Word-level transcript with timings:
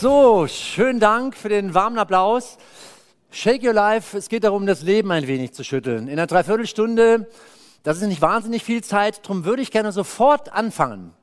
So, 0.00 0.46
schönen 0.46 1.00
Dank 1.00 1.36
für 1.36 1.48
den 1.48 1.74
warmen 1.74 1.98
Applaus. 1.98 2.56
Shake 3.32 3.64
Your 3.64 3.72
Life, 3.72 4.16
es 4.16 4.28
geht 4.28 4.44
darum, 4.44 4.64
das 4.64 4.82
Leben 4.82 5.10
ein 5.10 5.26
wenig 5.26 5.54
zu 5.54 5.64
schütteln. 5.64 6.06
In 6.06 6.12
einer 6.12 6.28
Dreiviertelstunde, 6.28 7.28
das 7.82 7.96
ist 7.96 8.06
nicht 8.06 8.22
wahnsinnig 8.22 8.62
viel 8.62 8.84
Zeit, 8.84 9.24
darum 9.24 9.44
würde 9.44 9.60
ich 9.60 9.72
gerne 9.72 9.90
sofort 9.90 10.52
anfangen. 10.52 11.14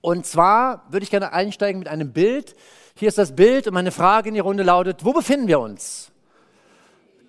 Und 0.00 0.26
zwar 0.26 0.86
würde 0.90 1.04
ich 1.04 1.10
gerne 1.10 1.32
einsteigen 1.32 1.78
mit 1.78 1.86
einem 1.86 2.12
Bild. 2.12 2.56
Hier 2.96 3.06
ist 3.06 3.16
das 3.16 3.36
Bild 3.36 3.68
und 3.68 3.74
meine 3.74 3.92
Frage 3.92 4.30
in 4.30 4.34
die 4.34 4.40
Runde 4.40 4.64
lautet, 4.64 5.04
wo 5.04 5.12
befinden 5.12 5.46
wir 5.46 5.60
uns? 5.60 6.10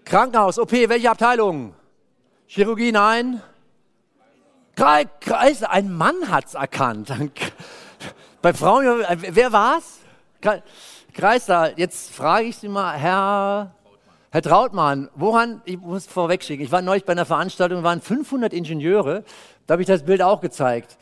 Krankenhaus, 0.04 0.58
OP, 0.58 0.72
welche 0.72 1.12
Abteilung? 1.12 1.76
Chirurgie, 2.48 2.92
nein. 2.92 3.40
Kreis, 4.76 5.62
ein 5.62 5.94
Mann 5.94 6.32
hat 6.32 6.48
es 6.48 6.54
erkannt. 6.56 7.14
Bei 8.42 8.52
Frauen, 8.52 9.06
wer 9.16 9.52
war's? 9.52 10.01
Kreissaal, 11.14 11.74
jetzt 11.78 12.14
frage 12.14 12.48
ich 12.48 12.58
Sie 12.58 12.68
mal, 12.68 12.94
Herr, 12.94 13.72
Herr 14.32 14.42
Trautmann, 14.42 15.10
woran, 15.16 15.62
ich 15.66 15.78
muss 15.78 16.08
vorwegschicken, 16.08 16.66
ich 16.66 16.72
war 16.72 16.82
neulich 16.82 17.06
bei 17.06 17.12
einer 17.12 17.26
Veranstaltung, 17.26 17.84
waren 17.84 18.02
500 18.02 18.54
Ingenieure, 18.54 19.24
da 19.68 19.74
habe 19.74 19.82
ich 19.82 19.88
das 19.88 20.04
Bild 20.04 20.22
auch 20.22 20.42
gezeigt. 20.42 20.98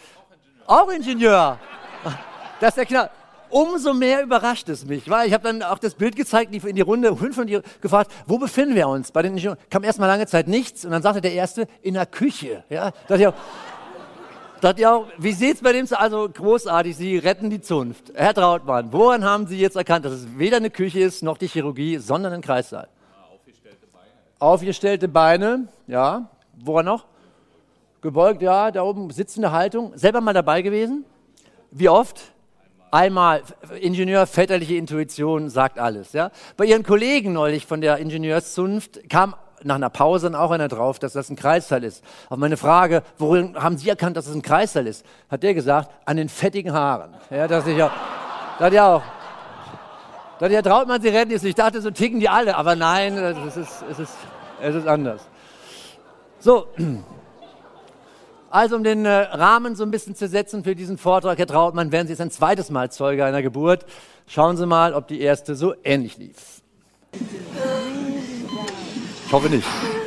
Auch 0.68 0.90
Ingenieur. 0.90 1.58
Das 2.60 2.72
ist 2.72 2.78
ja 2.78 2.86
klar. 2.86 3.10
Umso 3.50 3.96
mehr 3.96 4.22
überrascht 4.22 4.70
es 4.70 4.86
mich, 4.86 5.10
weil 5.10 5.28
ich 5.28 5.34
habe 5.34 5.44
dann 5.44 5.64
auch 5.64 5.80
das 5.80 5.96
Bild 5.96 6.16
gezeigt 6.16 6.54
in 6.54 6.76
die 6.76 6.82
Runde, 6.82 7.16
fünf 7.16 7.36
und 7.40 7.50
gefragt, 7.82 8.12
wo 8.28 8.38
befinden 8.38 8.76
wir 8.76 8.88
uns? 8.88 9.12
Bei 9.12 9.24
den 9.24 9.32
Ingenieuren 9.32 9.58
kam 9.72 9.84
erstmal 9.84 10.08
lange 10.08 10.28
Zeit 10.28 10.48
nichts 10.48 10.86
und 10.86 10.92
dann 10.92 11.02
sagte 11.02 11.22
der 11.22 11.34
Erste, 11.34 11.68
in 11.82 11.96
der 11.96 12.06
Küche. 12.06 12.64
Ja, 12.70 12.92
dachte 13.08 13.22
ich 13.22 13.28
auch, 13.28 13.34
dachte 14.62 14.82
ich 14.82 14.88
auch, 14.88 15.08
wie 15.18 15.32
sieht's 15.32 15.62
bei 15.62 15.74
dem 15.74 15.86
so? 15.86 15.96
Also 15.96 16.30
großartig, 16.30 16.96
Sie 16.96 17.18
retten 17.18 17.50
die 17.50 17.62
Zunft. 17.62 18.12
Herr 18.16 18.34
Trautmann, 18.34 18.92
woran 18.94 19.24
haben 19.24 19.48
Sie 19.48 19.60
jetzt 19.60 19.76
erkannt, 19.76 20.06
dass 20.06 20.14
es 20.14 20.38
weder 20.38 20.58
eine 20.58 20.70
Küche 20.70 21.00
ist, 21.00 21.24
noch 21.24 21.38
die 21.38 21.48
Chirurgie, 21.48 21.98
sondern 21.98 22.34
ein 22.34 22.42
Kreissaal? 22.42 22.88
Aufgestellte 23.32 23.88
Beine. 23.92 24.12
Aufgestellte 24.40 25.08
Beine, 25.08 25.68
ja. 25.88 26.30
Woran 26.62 26.86
noch? 26.86 27.06
Gebeugt, 28.02 28.42
ja, 28.42 28.72
da 28.72 28.84
oben 28.84 29.12
sitzende 29.12 29.52
Haltung. 29.52 29.92
Selber 29.96 30.22
mal 30.22 30.34
dabei 30.34 30.62
gewesen? 30.62 31.06
Wie 31.72 31.90
oft? 31.90 32.34
Einmal. 32.92 33.44
Ingenieur, 33.80 34.26
väterliche 34.26 34.76
Intuition 34.76 35.50
sagt 35.50 35.78
alles. 35.78 36.14
Ja? 36.14 36.32
Bei 36.58 36.66
Ihren 36.66 36.84
Kollegen 36.84 37.34
neulich 37.34 37.66
von 37.66 37.82
der 37.82 37.98
Ingenieurszunft 37.98 39.10
kam 39.10 39.36
nach 39.64 39.76
einer 39.76 39.90
Pause 39.90 40.30
dann 40.30 40.40
auch 40.40 40.52
einer 40.52 40.68
drauf, 40.68 41.00
dass 41.00 41.14
das 41.14 41.30
ein 41.30 41.36
Kreisteil 41.36 41.84
ist. 41.84 42.04
Auf 42.30 42.38
meine 42.38 42.58
Frage, 42.58 43.04
worin 43.18 43.56
haben 43.56 43.78
Sie 43.78 43.90
erkannt, 43.90 44.18
dass 44.18 44.28
es 44.28 44.36
ein 44.36 44.42
Kreisteil 44.42 44.88
ist, 44.88 45.06
hat 45.30 45.44
der 45.44 45.54
gesagt, 45.54 45.90
an 46.06 46.18
den 46.18 46.30
fettigen 46.30 46.74
Haaren. 46.74 47.14
Ja, 47.30 47.48
dass 47.48 47.68
ich 47.68 47.78
ja, 47.78 47.92
das 48.60 48.74
ja 48.74 48.96
auch. 48.96 49.04
Da 50.40 50.48
ja, 50.48 50.62
traut 50.62 50.88
man, 50.88 51.02
sie 51.02 51.10
retten 51.10 51.32
jetzt. 51.32 51.44
Ich 51.44 51.56
dachte, 51.56 51.82
so 51.82 51.92
ticken 51.92 52.22
die 52.22 52.30
alle, 52.30 52.56
aber 52.56 52.76
nein, 52.78 53.18
es 53.18 53.58
ist, 53.58 53.84
es 53.92 54.00
ist, 54.00 54.14
es 54.62 54.76
ist 54.76 54.88
anders. 54.88 55.22
So, 56.40 56.68
also 58.50 58.78
um 58.78 58.84
den 58.84 59.06
äh, 59.06 59.12
Rahmen 59.12 59.76
so 59.76 59.84
ein 59.84 59.92
bisschen 59.92 60.16
zu 60.16 60.30
setzen 60.30 60.64
für 60.64 60.76
diesen 60.76 60.98
Vortrag, 60.98 61.38
Herr 61.38 61.48
Trautmann, 61.48 61.92
werden 61.92 62.08
Sie 62.08 62.14
jetzt 62.14 62.22
ein 62.22 62.32
zweites 62.32 62.70
Mal 62.70 62.90
Zeuge 62.90 63.26
einer 63.26 63.42
Geburt. 63.42 63.86
Schauen 64.28 64.56
Sie 64.56 64.66
mal, 64.66 64.94
ob 64.94 65.08
die 65.08 65.20
erste 65.20 65.56
so 65.56 65.74
ähnlich 65.84 66.18
lief. 66.18 66.62
Ich 69.30 69.34
hoffe 69.34 69.48
nicht. 69.48 69.99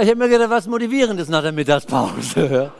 Ich 0.00 0.08
habe 0.08 0.16
mir 0.16 0.28
gedacht, 0.28 0.50
was 0.50 0.68
Motivierendes 0.68 1.28
nach 1.28 1.42
der 1.42 1.50
Mittagspause. 1.50 2.70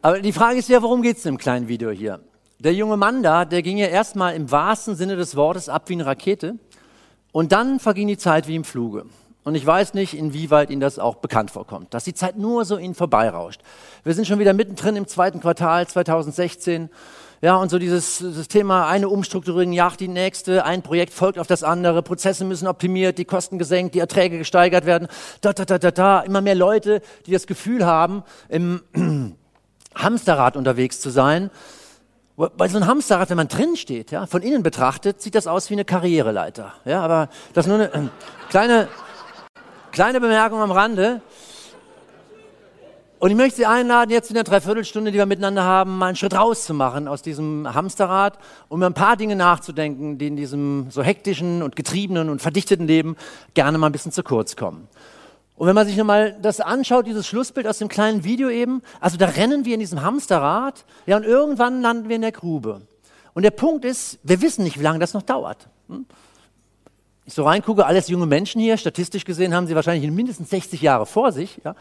Aber 0.00 0.20
die 0.20 0.32
Frage 0.32 0.58
ist 0.58 0.68
ja, 0.68 0.80
worum 0.82 1.02
geht 1.02 1.16
es 1.16 1.26
im 1.26 1.36
kleinen 1.36 1.66
Video 1.66 1.90
hier? 1.90 2.20
Der 2.60 2.72
junge 2.74 2.96
Mann 2.96 3.24
da, 3.24 3.44
der 3.44 3.62
ging 3.62 3.76
ja 3.76 3.86
erstmal 3.86 4.36
im 4.36 4.50
wahrsten 4.52 4.94
Sinne 4.94 5.16
des 5.16 5.34
Wortes 5.34 5.68
ab 5.68 5.88
wie 5.88 5.94
eine 5.94 6.06
Rakete 6.06 6.56
und 7.32 7.50
dann 7.50 7.80
verging 7.80 8.06
die 8.06 8.18
Zeit 8.18 8.46
wie 8.46 8.54
im 8.54 8.62
Fluge. 8.62 9.06
Und 9.42 9.56
ich 9.56 9.66
weiß 9.66 9.94
nicht, 9.94 10.14
inwieweit 10.14 10.70
Ihnen 10.70 10.80
das 10.80 10.98
auch 10.98 11.16
bekannt 11.16 11.50
vorkommt, 11.50 11.92
dass 11.92 12.04
die 12.04 12.14
Zeit 12.14 12.36
nur 12.36 12.64
so 12.64 12.78
Ihnen 12.78 12.94
vorbeirauscht. 12.94 13.62
Wir 14.04 14.14
sind 14.14 14.26
schon 14.26 14.38
wieder 14.38 14.52
mittendrin 14.52 14.96
im 14.96 15.08
zweiten 15.08 15.40
Quartal 15.40 15.88
2016 15.88 16.88
ja, 17.42 17.56
und 17.56 17.70
so 17.70 17.78
dieses, 17.78 18.18
das 18.18 18.48
Thema, 18.48 18.88
eine 18.88 19.08
Umstrukturierung 19.08 19.72
jagt 19.72 20.00
die 20.00 20.08
nächste, 20.08 20.64
ein 20.64 20.82
Projekt 20.82 21.12
folgt 21.12 21.38
auf 21.38 21.46
das 21.46 21.62
andere, 21.62 22.02
Prozesse 22.02 22.44
müssen 22.44 22.66
optimiert, 22.66 23.18
die 23.18 23.26
Kosten 23.26 23.58
gesenkt, 23.58 23.94
die 23.94 23.98
Erträge 23.98 24.38
gesteigert 24.38 24.86
werden, 24.86 25.08
da, 25.42 25.52
da, 25.52 25.64
da, 25.64 25.78
da, 25.78 25.90
da. 25.90 26.20
Immer 26.20 26.40
mehr 26.40 26.54
Leute, 26.54 27.02
die 27.26 27.32
das 27.32 27.46
Gefühl 27.46 27.84
haben, 27.84 28.22
im 28.48 28.82
Hamsterrad 29.94 30.56
unterwegs 30.56 31.00
zu 31.00 31.10
sein. 31.10 31.50
Bei 32.36 32.68
so 32.68 32.76
einem 32.76 32.86
Hamsterrad, 32.86 33.30
wenn 33.30 33.38
man 33.38 33.48
drin 33.48 33.76
steht, 33.76 34.10
ja, 34.10 34.26
von 34.26 34.42
innen 34.42 34.62
betrachtet, 34.62 35.22
sieht 35.22 35.34
das 35.34 35.46
aus 35.46 35.70
wie 35.70 35.74
eine 35.74 35.86
Karriereleiter. 35.86 36.74
Ja, 36.84 37.02
aber 37.02 37.28
das 37.54 37.66
ist 37.66 37.68
nur 37.68 37.78
eine 37.78 37.92
äh, 37.92 38.08
kleine, 38.50 38.88
kleine 39.92 40.20
Bemerkung 40.20 40.60
am 40.60 40.70
Rande. 40.70 41.22
Und 43.18 43.30
ich 43.30 43.36
möchte 43.36 43.56
Sie 43.56 43.66
einladen, 43.66 44.10
jetzt 44.10 44.28
in 44.28 44.34
der 44.34 44.44
Dreiviertelstunde, 44.44 45.10
die 45.10 45.16
wir 45.16 45.24
miteinander 45.24 45.64
haben, 45.64 45.96
mal 45.96 46.08
einen 46.08 46.16
Schritt 46.16 46.34
rauszumachen 46.34 47.08
aus 47.08 47.22
diesem 47.22 47.72
Hamsterrad 47.72 48.38
mir 48.70 48.84
ein 48.84 48.92
paar 48.92 49.16
Dinge 49.16 49.36
nachzudenken, 49.36 50.18
die 50.18 50.26
in 50.26 50.36
diesem 50.36 50.90
so 50.90 51.02
hektischen 51.02 51.62
und 51.62 51.76
getriebenen 51.76 52.28
und 52.28 52.42
verdichteten 52.42 52.86
Leben 52.86 53.16
gerne 53.54 53.78
mal 53.78 53.86
ein 53.86 53.92
bisschen 53.92 54.12
zu 54.12 54.22
kurz 54.22 54.54
kommen. 54.54 54.88
Und 55.56 55.66
wenn 55.66 55.74
man 55.74 55.86
sich 55.86 55.96
nochmal 55.96 56.36
das 56.42 56.60
anschaut, 56.60 57.06
dieses 57.06 57.26
Schlussbild 57.26 57.66
aus 57.66 57.78
dem 57.78 57.88
kleinen 57.88 58.22
Video 58.22 58.50
eben, 58.50 58.82
also 59.00 59.16
da 59.16 59.24
rennen 59.24 59.64
wir 59.64 59.72
in 59.72 59.80
diesem 59.80 60.02
Hamsterrad, 60.02 60.84
ja, 61.06 61.16
und 61.16 61.24
irgendwann 61.24 61.80
landen 61.80 62.10
wir 62.10 62.16
in 62.16 62.22
der 62.22 62.32
Grube. 62.32 62.82
Und 63.32 63.44
der 63.44 63.50
Punkt 63.50 63.86
ist, 63.86 64.18
wir 64.24 64.42
wissen 64.42 64.64
nicht, 64.64 64.78
wie 64.78 64.82
lange 64.82 64.98
das 64.98 65.14
noch 65.14 65.22
dauert. 65.22 65.68
Hm? 65.88 66.04
Ich 67.24 67.32
so 67.32 67.44
reingucke, 67.44 67.86
alles 67.86 68.08
junge 68.08 68.26
Menschen 68.26 68.60
hier, 68.60 68.76
statistisch 68.76 69.24
gesehen 69.24 69.54
haben 69.54 69.66
sie 69.66 69.74
wahrscheinlich 69.74 70.10
mindestens 70.10 70.50
60 70.50 70.82
Jahre 70.82 71.06
vor 71.06 71.32
sich, 71.32 71.62
ja. 71.64 71.74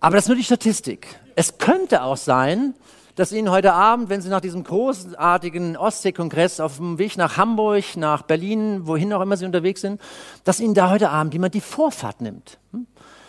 Aber 0.00 0.16
das 0.16 0.24
ist 0.24 0.28
nur 0.28 0.36
die 0.36 0.44
Statistik. 0.44 1.20
Es 1.36 1.58
könnte 1.58 2.02
auch 2.02 2.16
sein, 2.16 2.74
dass 3.16 3.32
Ihnen 3.32 3.50
heute 3.50 3.74
Abend, 3.74 4.08
wenn 4.08 4.22
Sie 4.22 4.30
nach 4.30 4.40
diesem 4.40 4.64
großartigen 4.64 5.76
Ostseekongress 5.76 6.58
auf 6.58 6.78
dem 6.78 6.98
Weg 6.98 7.18
nach 7.18 7.36
Hamburg, 7.36 7.96
nach 7.96 8.22
Berlin, 8.22 8.86
wohin 8.86 9.12
auch 9.12 9.20
immer 9.20 9.36
Sie 9.36 9.44
unterwegs 9.44 9.82
sind, 9.82 10.00
dass 10.44 10.58
Ihnen 10.58 10.74
da 10.74 10.88
heute 10.88 11.10
Abend 11.10 11.34
jemand 11.34 11.52
die 11.52 11.60
Vorfahrt 11.60 12.22
nimmt. 12.22 12.58
Hm? 12.72 12.86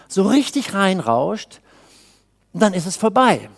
So 0.07 0.23
richtig 0.23 0.73
reinrauscht, 0.73 1.59
dann 2.53 2.73
ist 2.73 2.85
es 2.85 2.95
vorbei. 2.95 3.49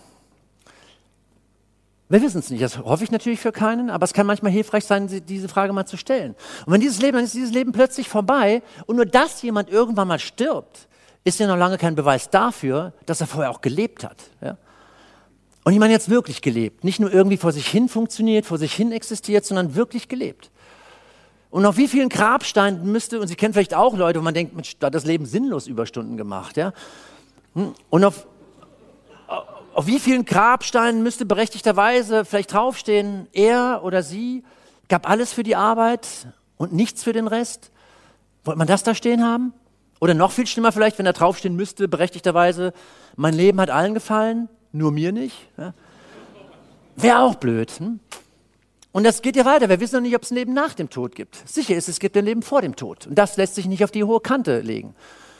Wir 2.10 2.21
wissen 2.21 2.39
es 2.39 2.50
nicht, 2.50 2.62
das 2.62 2.77
hoffe 2.80 3.04
ich 3.04 3.12
natürlich 3.12 3.39
für 3.39 3.51
keinen, 3.51 3.89
aber 3.89 4.04
es 4.04 4.13
kann 4.13 4.27
manchmal 4.27 4.51
hilfreich 4.51 4.86
sein, 4.86 5.07
diese 5.27 5.48
Frage 5.48 5.74
mal 5.74 5.86
zu 5.86 5.98
stellen. 5.98 6.36
Und 6.65 6.74
wenn 6.74 6.81
dieses 6.81 7.01
Leben, 7.01 7.15
dann 7.15 7.25
ist 7.25 7.33
dieses 7.33 7.54
Leben 7.54 7.71
plötzlich 7.71 8.10
vorbei 8.10 8.62
und 8.86 8.98
nur 8.98 9.06
dass 9.06 9.42
jemand 9.42 9.69
irgendwann 9.69 10.07
mal 10.07 10.19
stirbt, 10.19 10.88
ist 11.24 11.40
ja 11.40 11.48
noch 11.48 11.58
lange 11.58 11.78
kein 11.78 11.96
Beweis 11.96 12.30
dafür, 12.30 12.94
dass 13.06 13.22
er 13.22 13.28
vorher 13.28 13.52
auch 13.52 13.62
gelebt 13.62 14.04
hat. 14.04 14.18
Ja? 14.42 14.58
Und 15.64 15.74
ich 15.74 15.80
meine 15.80 15.94
jetzt 15.94 16.10
wirklich 16.10 16.42
gelebt. 16.42 16.84
Nicht 16.84 17.00
nur 17.00 17.14
irgendwie 17.14 17.38
vor 17.38 17.52
sich 17.52 17.68
hin 17.68 17.88
funktioniert, 17.88 18.46
vor 18.46 18.58
sich 18.58 18.74
hin 18.74 18.92
existiert, 18.92 19.46
sondern 19.46 19.75
wirklich 19.75 20.10
gelebt. 20.10 20.52
Und 21.50 21.66
auf 21.66 21.78
wie 21.78 21.88
vielen 21.88 22.10
Grabsteinen 22.10 22.92
müsste, 22.92 23.22
und 23.22 23.28
Sie 23.28 23.36
kennen 23.36 23.54
vielleicht 23.54 23.75
auch 23.75 23.96
Leute, 23.96 24.20
wo 24.20 24.24
man 24.24 24.34
denkt, 24.34 24.56
Mensch, 24.56 24.78
da 24.80 24.88
hat 24.88 24.96
das 24.96 25.06
Leben 25.06 25.25
sinnlos 25.25 25.68
Überstunden 25.68 26.18
gemacht, 26.18 26.58
ja. 26.58 26.74
Hm? 27.54 27.74
Und 27.90 28.04
auf, 28.04 28.25
auf 29.74 29.88
wie 29.88 30.00
vielen 30.00 30.25
Grabsteinen 30.25 31.04
müsste 31.04 31.25
berechtigterweise 31.25 32.25
vielleicht 32.25 32.54
draufstehen, 32.54 33.28
er 33.34 33.81
oder 33.84 34.04
sie 34.04 34.44
gab 34.90 35.08
alles 35.08 35.31
für 35.31 35.44
die 35.44 35.56
Arbeit 35.56 36.08
und 36.58 36.74
nichts 36.74 37.04
für 37.04 37.14
den 37.14 37.28
Rest? 37.28 37.72
Wollte 38.44 38.58
man 38.58 38.68
das 38.68 38.84
da 38.84 38.96
stehen 38.96 39.24
haben? 39.24 39.54
Oder 40.00 40.13
noch 40.13 40.31
viel 40.31 40.48
schlimmer 40.48 40.72
vielleicht, 40.72 40.98
wenn 40.98 41.06
da 41.06 41.13
draufstehen 41.13 41.56
müsste, 41.56 41.88
berechtigterweise, 41.88 42.74
mein 43.16 43.34
Leben 43.34 43.60
hat 43.62 43.69
allen 43.69 43.94
gefallen, 43.94 44.50
nur 44.72 44.92
mir 44.92 45.12
nicht. 45.12 45.48
Ja? 45.57 45.74
Wäre 46.95 47.19
auch 47.19 47.36
blöd. 47.36 47.72
Hm? 47.80 48.00
Und 48.92 49.04
das 49.06 49.22
geht 49.22 49.36
ja 49.36 49.45
weiter. 49.45 49.69
Wir 49.69 49.80
wissen 49.80 49.95
noch 49.95 50.01
nicht, 50.01 50.16
ob 50.16 50.24
es 50.24 50.31
ein 50.31 50.36
Leben 50.36 50.54
nach 50.54 50.74
dem 50.74 50.90
Tod 50.90 51.16
gibt. 51.16 51.42
Sicher 51.48 51.75
ist, 51.75 51.90
es 51.90 52.00
gibt 52.00 52.16
ein 52.16 52.25
Leben 52.25 52.44
vor 52.44 52.62
dem 52.62 52.75
Tod. 52.75 53.07
Und 53.07 53.16
das 53.16 53.38
lässt 53.38 53.56
sich 53.56 53.66
nicht 53.66 53.84
auf 53.84 53.92
die 53.92 54.04
hohe 54.04 54.19
Kante 54.19 54.60
legen. 54.60 54.94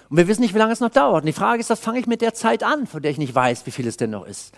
Und 0.10 0.18
wir 0.18 0.28
wissen 0.28 0.42
nicht, 0.42 0.54
wie 0.54 0.60
lange 0.60 0.74
es 0.74 0.80
noch 0.80 0.90
dauert. 0.90 1.24
Und 1.24 1.28
die 1.28 1.34
Frage 1.34 1.60
ist, 1.60 1.70
was 1.70 1.80
fange 1.80 2.00
ich 2.00 2.08
mit 2.08 2.22
der 2.22 2.34
Zeit 2.34 2.64
an, 2.64 2.88
von 2.88 3.02
der 3.02 3.12
ich 3.12 3.18
nicht 3.18 3.36
weiß, 3.36 3.66
wie 3.66 3.72
viel 3.72 3.88
es 3.88 3.98
denn 3.98 4.10
noch 4.10 4.26
ist. 4.26 4.54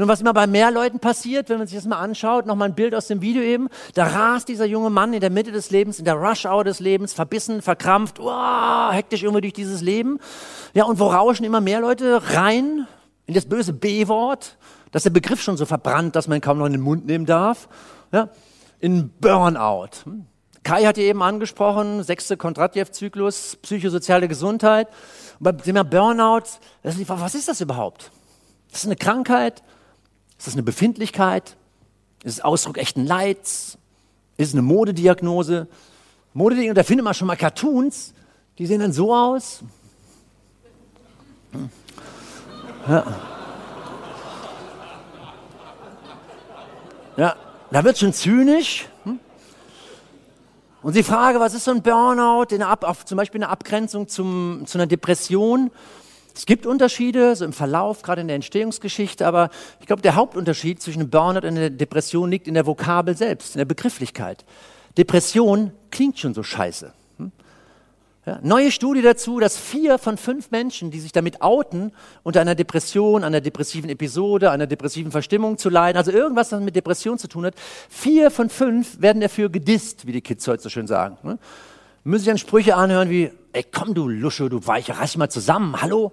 Nun, 0.00 0.08
was 0.08 0.22
immer 0.22 0.32
bei 0.32 0.46
mehr 0.46 0.70
Leuten 0.70 0.98
passiert, 0.98 1.50
wenn 1.50 1.58
man 1.58 1.66
sich 1.66 1.76
das 1.76 1.84
mal 1.84 1.98
anschaut, 1.98 2.46
nochmal 2.46 2.70
ein 2.70 2.74
Bild 2.74 2.94
aus 2.94 3.06
dem 3.08 3.20
Video 3.20 3.42
eben, 3.42 3.68
da 3.92 4.06
rast 4.06 4.48
dieser 4.48 4.64
junge 4.64 4.88
Mann 4.88 5.12
in 5.12 5.20
der 5.20 5.28
Mitte 5.28 5.52
des 5.52 5.70
Lebens, 5.70 5.98
in 5.98 6.06
der 6.06 6.14
Rush-Hour 6.14 6.64
des 6.64 6.80
Lebens, 6.80 7.12
verbissen, 7.12 7.60
verkrampft, 7.60 8.18
oh, 8.18 8.90
hektisch 8.92 9.22
irgendwie 9.24 9.42
durch 9.42 9.52
dieses 9.52 9.82
Leben. 9.82 10.18
Ja, 10.72 10.84
und 10.84 11.00
wo 11.00 11.08
rauschen 11.08 11.44
immer 11.44 11.60
mehr 11.60 11.82
Leute 11.82 12.22
rein 12.32 12.86
in 13.26 13.34
das 13.34 13.44
böse 13.44 13.74
B-Wort, 13.74 14.56
dass 14.90 15.02
der 15.02 15.10
Begriff 15.10 15.42
schon 15.42 15.58
so 15.58 15.66
verbrannt, 15.66 16.16
dass 16.16 16.28
man 16.28 16.40
kaum 16.40 16.56
noch 16.56 16.66
in 16.66 16.72
den 16.72 16.80
Mund 16.80 17.04
nehmen 17.04 17.26
darf 17.26 17.68
ja, 18.10 18.30
in 18.78 19.10
Burnout. 19.20 19.90
Kai 20.62 20.86
hat 20.86 20.96
hier 20.96 21.08
eben 21.08 21.22
angesprochen, 21.22 22.04
sechste 22.04 22.38
Kondratjew-Zyklus, 22.38 23.58
psychosoziale 23.60 24.28
Gesundheit. 24.28 24.88
Und 25.40 25.44
beim 25.44 25.58
Thema 25.58 25.84
Burnout, 25.84 26.44
was 26.82 27.34
ist 27.34 27.48
das 27.48 27.60
überhaupt? 27.60 28.10
Ist 28.68 28.76
das 28.76 28.86
eine 28.86 28.96
Krankheit? 28.96 29.62
Ist 30.40 30.46
das 30.46 30.54
eine 30.54 30.62
Befindlichkeit? 30.62 31.54
Ist 32.24 32.38
es 32.38 32.40
Ausdruck 32.40 32.78
echten 32.78 33.04
Leids? 33.04 33.76
Ist 34.38 34.48
es 34.48 34.54
eine 34.54 34.62
Modediagnose? 34.62 35.68
Modediagnose, 36.32 36.74
da 36.76 36.82
findet 36.82 37.04
man 37.04 37.12
schon 37.12 37.26
mal 37.26 37.36
Cartoons, 37.36 38.14
die 38.56 38.64
sehen 38.64 38.80
dann 38.80 38.94
so 38.94 39.14
aus. 39.14 39.60
Ja. 42.88 43.20
Ja, 47.18 47.36
da 47.70 47.84
wird 47.84 47.98
schon 47.98 48.14
zynisch. 48.14 48.88
Hm? 49.04 49.20
Und 50.80 50.96
die 50.96 51.02
Frage, 51.02 51.38
was 51.38 51.52
ist 51.52 51.64
so 51.64 51.70
ein 51.70 51.82
Burnout, 51.82 52.54
in 52.54 52.62
Ab, 52.62 52.84
auf, 52.84 53.04
zum 53.04 53.18
Beispiel 53.18 53.42
eine 53.42 53.50
Abgrenzung 53.50 54.08
zum, 54.08 54.62
zu 54.64 54.78
einer 54.78 54.86
Depression? 54.86 55.70
Es 56.34 56.46
gibt 56.46 56.66
Unterschiede, 56.66 57.34
so 57.36 57.44
im 57.44 57.52
Verlauf, 57.52 58.02
gerade 58.02 58.20
in 58.20 58.28
der 58.28 58.36
Entstehungsgeschichte, 58.36 59.26
aber 59.26 59.50
ich 59.80 59.86
glaube, 59.86 60.02
der 60.02 60.14
Hauptunterschied 60.14 60.80
zwischen 60.80 61.00
einem 61.00 61.10
Burnout 61.10 61.46
und 61.46 61.56
einer 61.56 61.70
Depression 61.70 62.30
liegt 62.30 62.48
in 62.48 62.54
der 62.54 62.66
Vokabel 62.66 63.16
selbst, 63.16 63.54
in 63.54 63.58
der 63.58 63.64
Begrifflichkeit. 63.64 64.44
Depression 64.96 65.72
klingt 65.90 66.18
schon 66.18 66.34
so 66.34 66.42
scheiße. 66.42 66.92
Ja, 68.26 68.38
neue 68.42 68.70
Studie 68.70 69.00
dazu, 69.00 69.40
dass 69.40 69.56
vier 69.56 69.96
von 69.96 70.18
fünf 70.18 70.50
Menschen, 70.50 70.90
die 70.90 71.00
sich 71.00 71.10
damit 71.10 71.40
outen, 71.40 71.90
unter 72.22 72.42
einer 72.42 72.54
Depression, 72.54 73.24
einer 73.24 73.40
depressiven 73.40 73.88
Episode, 73.88 74.50
einer 74.50 74.66
depressiven 74.66 75.10
Verstimmung 75.10 75.56
zu 75.56 75.70
leiden, 75.70 75.96
also 75.96 76.12
irgendwas, 76.12 76.52
was 76.52 76.60
mit 76.60 76.76
Depression 76.76 77.16
zu 77.18 77.28
tun 77.28 77.46
hat, 77.46 77.54
vier 77.88 78.30
von 78.30 78.50
fünf 78.50 79.00
werden 79.00 79.22
dafür 79.22 79.48
gedisst, 79.48 80.06
wie 80.06 80.12
die 80.12 80.20
Kids 80.20 80.46
heute 80.46 80.62
so 80.62 80.68
schön 80.68 80.86
sagen. 80.86 81.16
Ne? 81.22 81.38
Müssen 82.04 82.24
sich 82.24 82.30
dann 82.30 82.38
Sprüche 82.38 82.76
anhören 82.76 83.10
wie, 83.10 83.30
ey 83.52 83.64
komm 83.64 83.94
du 83.94 84.08
Lusche, 84.08 84.48
du 84.48 84.66
Weiche, 84.66 84.98
reiß 84.98 85.16
mal 85.16 85.30
zusammen, 85.30 85.80
hallo? 85.80 86.12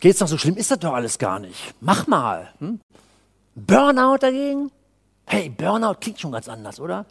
Geht's 0.00 0.18
doch 0.18 0.28
so 0.28 0.38
schlimm, 0.38 0.56
ist 0.56 0.70
das 0.70 0.80
doch 0.80 0.92
alles 0.92 1.18
gar 1.18 1.38
nicht. 1.38 1.74
Mach 1.80 2.06
mal. 2.06 2.48
Hm? 2.58 2.80
Burnout 3.54 4.18
dagegen? 4.18 4.70
Hey, 5.26 5.48
Burnout 5.48 5.94
klingt 6.00 6.20
schon 6.20 6.32
ganz 6.32 6.48
anders, 6.48 6.80
oder? 6.80 7.06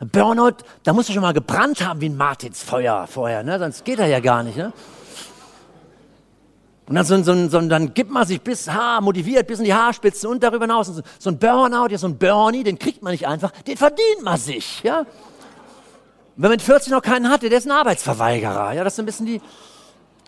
Burnout, 0.00 0.56
da 0.82 0.92
musst 0.92 1.08
du 1.08 1.12
schon 1.12 1.22
mal 1.22 1.32
gebrannt 1.32 1.86
haben 1.86 2.00
wie 2.00 2.08
ein 2.08 2.16
Martinsfeuer 2.16 3.06
vorher, 3.06 3.42
ne? 3.42 3.58
sonst 3.58 3.84
geht 3.84 3.98
er 3.98 4.06
ja 4.06 4.20
gar 4.20 4.42
nicht. 4.42 4.56
Ne? 4.56 4.72
Und 6.86 6.96
dann, 6.96 7.04
so, 7.04 7.22
so, 7.22 7.48
so, 7.48 7.60
dann 7.60 7.94
gibt 7.94 8.10
man 8.10 8.26
sich 8.26 8.40
bis 8.40 8.68
Haar, 8.68 9.00
motiviert 9.00 9.46
bis 9.46 9.58
in 9.58 9.64
die 9.64 9.72
Haarspitzen 9.72 10.28
und 10.28 10.42
darüber 10.42 10.64
hinaus. 10.64 10.88
So, 10.88 11.00
so 11.18 11.30
ein 11.30 11.38
Burnout, 11.38 11.88
ja, 11.88 11.96
so 11.96 12.06
ein 12.06 12.18
Bernie, 12.18 12.62
den 12.62 12.78
kriegt 12.78 13.02
man 13.02 13.12
nicht 13.12 13.26
einfach, 13.26 13.52
den 13.62 13.76
verdient 13.76 14.22
man 14.22 14.36
sich. 14.36 14.82
Ja? 14.82 15.06
Wenn 16.36 16.42
man 16.42 16.52
mit 16.52 16.62
40 16.62 16.92
noch 16.92 17.02
keinen 17.02 17.30
hatte, 17.30 17.48
der 17.48 17.58
ist 17.58 17.66
ein 17.66 17.72
Arbeitsverweigerer. 17.72 18.72
Ja? 18.72 18.84
Das 18.84 18.94
ist 18.94 18.98
ein 18.98 19.06
bisschen 19.06 19.26
die, 19.26 19.40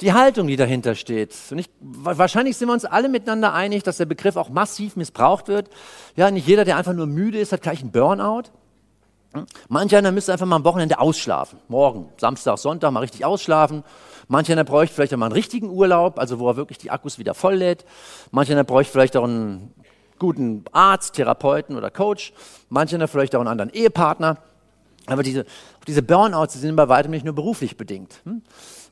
die 0.00 0.12
Haltung, 0.12 0.47
die 0.47 0.56
dahinter 0.56 0.94
steht. 0.94 1.35
Und 1.50 1.58
ich, 1.58 1.69
wahrscheinlich 1.81 2.56
sind 2.56 2.69
wir 2.69 2.75
uns 2.75 2.85
alle 2.85 3.08
miteinander 3.08 3.53
einig, 3.53 3.82
dass 3.82 3.97
der 3.97 4.06
Begriff 4.06 4.37
auch 4.37 4.49
massiv 4.49 4.97
missbraucht 4.97 5.49
wird. 5.49 5.69
Ja, 6.14 6.31
nicht 6.31 6.47
jeder, 6.47 6.64
der 6.64 6.76
einfach 6.76 6.93
nur 6.93 7.06
müde 7.06 7.38
ist, 7.38 7.53
hat 7.53 7.62
gleich 7.62 7.81
einen 7.81 7.91
Burnout. 7.91 8.44
Manch 9.69 9.94
einer 9.94 10.12
müsste 10.12 10.32
einfach 10.32 10.47
mal 10.47 10.56
am 10.56 10.64
Wochenende 10.64 10.99
ausschlafen. 10.99 11.58
Morgen, 11.69 12.09
Samstag, 12.17 12.59
Sonntag 12.59 12.91
mal 12.93 13.00
richtig 13.00 13.25
ausschlafen. 13.25 13.82
Manch 14.29 14.50
einer 14.50 14.64
bräuchte 14.64 14.94
vielleicht 14.94 15.12
auch 15.12 15.19
mal 15.19 15.26
einen 15.26 15.35
richtigen 15.35 15.69
Urlaub, 15.70 16.19
also 16.19 16.38
wo 16.38 16.49
er 16.49 16.56
wirklich 16.56 16.79
die 16.79 16.91
Akkus 16.91 17.19
wieder 17.19 17.35
voll 17.35 17.56
lädt. 17.56 17.85
Manch 18.31 18.50
einer 18.50 18.64
bräuchte 18.64 18.93
vielleicht 18.93 19.17
auch 19.17 19.25
einen 19.25 19.75
guten 20.19 20.64
Arzt, 20.73 21.14
Therapeuten 21.14 21.76
oder 21.76 21.91
Coach. 21.91 22.32
Manch 22.69 22.94
einer 22.94 23.09
vielleicht 23.09 23.35
auch 23.35 23.41
einen 23.41 23.49
anderen 23.49 23.70
Ehepartner. 23.70 24.38
Aber 25.06 25.23
diese, 25.23 25.44
diese 25.87 26.03
Burnouts 26.03 26.55
die 26.55 26.61
sind 26.61 26.76
bei 26.76 26.88
weitem 26.88 27.11
nicht 27.11 27.25
nur 27.25 27.35
beruflich 27.35 27.76
bedingt. 27.76 28.20
Hm? 28.25 28.43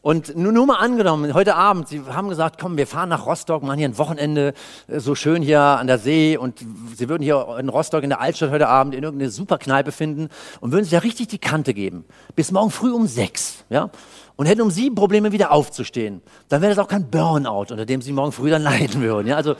Und 0.04 0.36
nur, 0.36 0.52
nur 0.52 0.66
mal 0.66 0.76
angenommen, 0.76 1.32
heute 1.32 1.54
Abend, 1.54 1.88
Sie 1.88 2.02
haben 2.02 2.28
gesagt, 2.28 2.60
komm, 2.60 2.76
wir 2.76 2.86
fahren 2.86 3.08
nach 3.08 3.24
Rostock, 3.24 3.62
machen 3.62 3.78
hier 3.78 3.88
ein 3.88 3.96
Wochenende, 3.96 4.52
äh, 4.86 5.00
so 5.00 5.14
schön 5.14 5.40
hier 5.40 5.60
an 5.60 5.86
der 5.86 5.96
See 5.98 6.36
und 6.36 6.58
Sie 6.94 7.08
würden 7.08 7.22
hier 7.22 7.56
in 7.58 7.70
Rostock 7.70 8.02
in 8.02 8.10
der 8.10 8.20
Altstadt 8.20 8.50
heute 8.50 8.68
Abend 8.68 8.94
in 8.94 9.02
irgendeine 9.02 9.30
Superkneipe 9.30 9.92
finden 9.92 10.28
und 10.60 10.72
würden 10.72 10.84
sich 10.84 10.92
da 10.92 10.98
richtig 10.98 11.28
die 11.28 11.38
Kante 11.38 11.72
geben. 11.72 12.04
Bis 12.36 12.52
morgen 12.52 12.70
früh 12.70 12.92
um 12.92 13.06
sechs, 13.06 13.64
ja? 13.70 13.88
Und 14.36 14.46
hätten 14.46 14.62
um 14.62 14.70
sieben 14.70 14.96
Probleme 14.96 15.30
wieder 15.30 15.52
aufzustehen. 15.52 16.20
Dann 16.48 16.60
wäre 16.60 16.74
das 16.74 16.84
auch 16.84 16.88
kein 16.88 17.08
Burnout, 17.08 17.66
unter 17.70 17.86
dem 17.86 18.02
Sie 18.02 18.12
morgen 18.12 18.32
früh 18.32 18.50
dann 18.50 18.62
leiden 18.64 19.00
würden, 19.00 19.28
ja? 19.28 19.36
Also, 19.36 19.54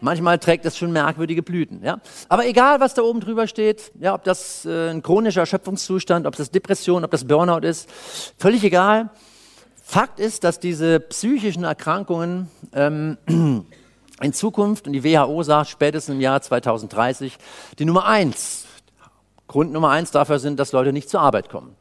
manchmal 0.00 0.38
trägt 0.38 0.64
das 0.64 0.76
schon 0.76 0.90
merkwürdige 0.92 1.42
Blüten, 1.42 1.82
ja? 1.84 2.00
Aber 2.28 2.46
egal, 2.46 2.80
was 2.80 2.94
da 2.94 3.02
oben 3.02 3.20
drüber 3.20 3.46
steht, 3.46 3.92
ja, 4.00 4.14
ob 4.14 4.24
das 4.24 4.64
äh, 4.64 4.90
ein 4.90 5.02
chronischer 5.02 5.40
Erschöpfungszustand, 5.40 6.26
ob 6.26 6.34
das 6.36 6.50
Depression, 6.50 7.04
ob 7.04 7.10
das 7.10 7.24
Burnout 7.24 7.66
ist, 7.66 7.88
völlig 8.38 8.64
egal. 8.64 9.10
Fakt 9.82 10.18
ist, 10.18 10.42
dass 10.42 10.58
diese 10.58 10.98
psychischen 10.98 11.62
Erkrankungen 11.62 12.50
ähm, 12.72 13.18
in 14.20 14.32
Zukunft, 14.32 14.88
und 14.88 14.92
die 14.92 15.04
WHO 15.04 15.44
sagt 15.44 15.70
spätestens 15.70 16.16
im 16.16 16.20
Jahr 16.20 16.42
2030, 16.42 17.38
die 17.78 17.84
Nummer 17.84 18.06
eins, 18.06 18.66
Grund 19.46 19.72
Nummer 19.72 19.90
eins 19.90 20.10
dafür 20.10 20.40
sind, 20.40 20.58
dass 20.58 20.72
Leute 20.72 20.92
nicht 20.92 21.08
zur 21.08 21.20
Arbeit 21.20 21.48
kommen. 21.48 21.76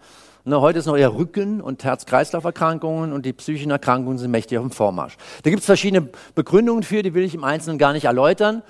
Ne, 0.47 0.61
heute 0.61 0.77
ist 0.77 0.85
noch 0.85 0.95
eher 0.95 1.15
Rücken- 1.15 1.59
und 1.59 1.83
Herz-Kreislauf-Erkrankungen 1.83 3.13
und 3.13 3.25
die 3.25 3.33
psychischen 3.33 3.71
Erkrankungen 3.71 4.19
sind 4.19 4.29
mächtig 4.29 4.59
auf 4.59 4.63
dem 4.63 4.69
Vormarsch. 4.69 5.17
Da 5.41 5.49
gibt 5.49 5.61
es 5.61 5.65
verschiedene 5.65 6.07
Begründungen 6.35 6.83
für, 6.83 7.01
die 7.01 7.15
will 7.15 7.23
ich 7.23 7.33
im 7.33 7.43
Einzelnen 7.43 7.79
gar 7.79 7.93
nicht 7.93 8.05
erläutern 8.05 8.61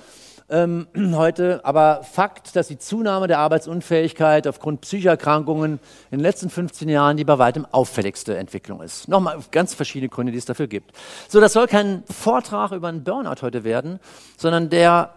ähm, 0.48 0.88
heute. 1.15 1.60
Aber 1.65 2.03
Fakt, 2.03 2.55
dass 2.55 2.70
die 2.70 2.77
Zunahme 2.77 3.27
der 3.27 3.39
Arbeitsunfähigkeit 3.39 4.48
aufgrund 4.48 4.79
Psychoerkrankungen 4.79 5.82
in 6.12 6.17
den 6.17 6.22
letzten 6.22 6.50
15 6.50 6.88
Jahren 6.88 7.17
die 7.17 7.25
bei 7.25 7.39
weitem 7.39 7.67
auffälligste 7.70 8.38
Entwicklung 8.38 8.82
ist. 8.82 9.10
Nochmal 9.10 9.38
ganz 9.51 9.74
verschiedene 9.74 10.08
Gründe, 10.08 10.32
die 10.32 10.38
es 10.38 10.46
dafür 10.46 10.67
gibt. 10.67 10.94
So, 11.27 11.41
das 11.41 11.51
soll 11.51 11.67
kein 11.67 12.03
Vortrag 12.10 12.72
über 12.72 12.88
einen 12.88 13.03
Burnout 13.03 13.41
heute 13.41 13.65
werden, 13.65 14.00
sondern 14.38 14.70
der 14.70 15.13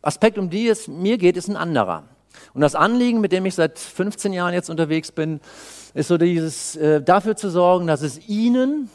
Aspekt, 0.00 0.38
um 0.38 0.48
die 0.48 0.66
es 0.66 0.88
mir 0.88 1.18
geht, 1.18 1.36
ist 1.36 1.48
ein 1.48 1.56
anderer. 1.56 2.04
Und 2.54 2.60
das 2.60 2.74
Anliegen, 2.74 3.20
mit 3.20 3.32
dem 3.32 3.46
ich 3.46 3.54
seit 3.54 3.78
15 3.78 4.32
Jahren 4.32 4.54
jetzt 4.54 4.70
unterwegs 4.70 5.12
bin, 5.12 5.40
ist 5.94 6.08
so 6.08 6.18
dieses, 6.18 6.76
äh, 6.76 7.02
dafür 7.02 7.36
zu 7.36 7.50
sorgen, 7.50 7.86
dass 7.86 8.02
es 8.02 8.28
Ihnen 8.28 8.90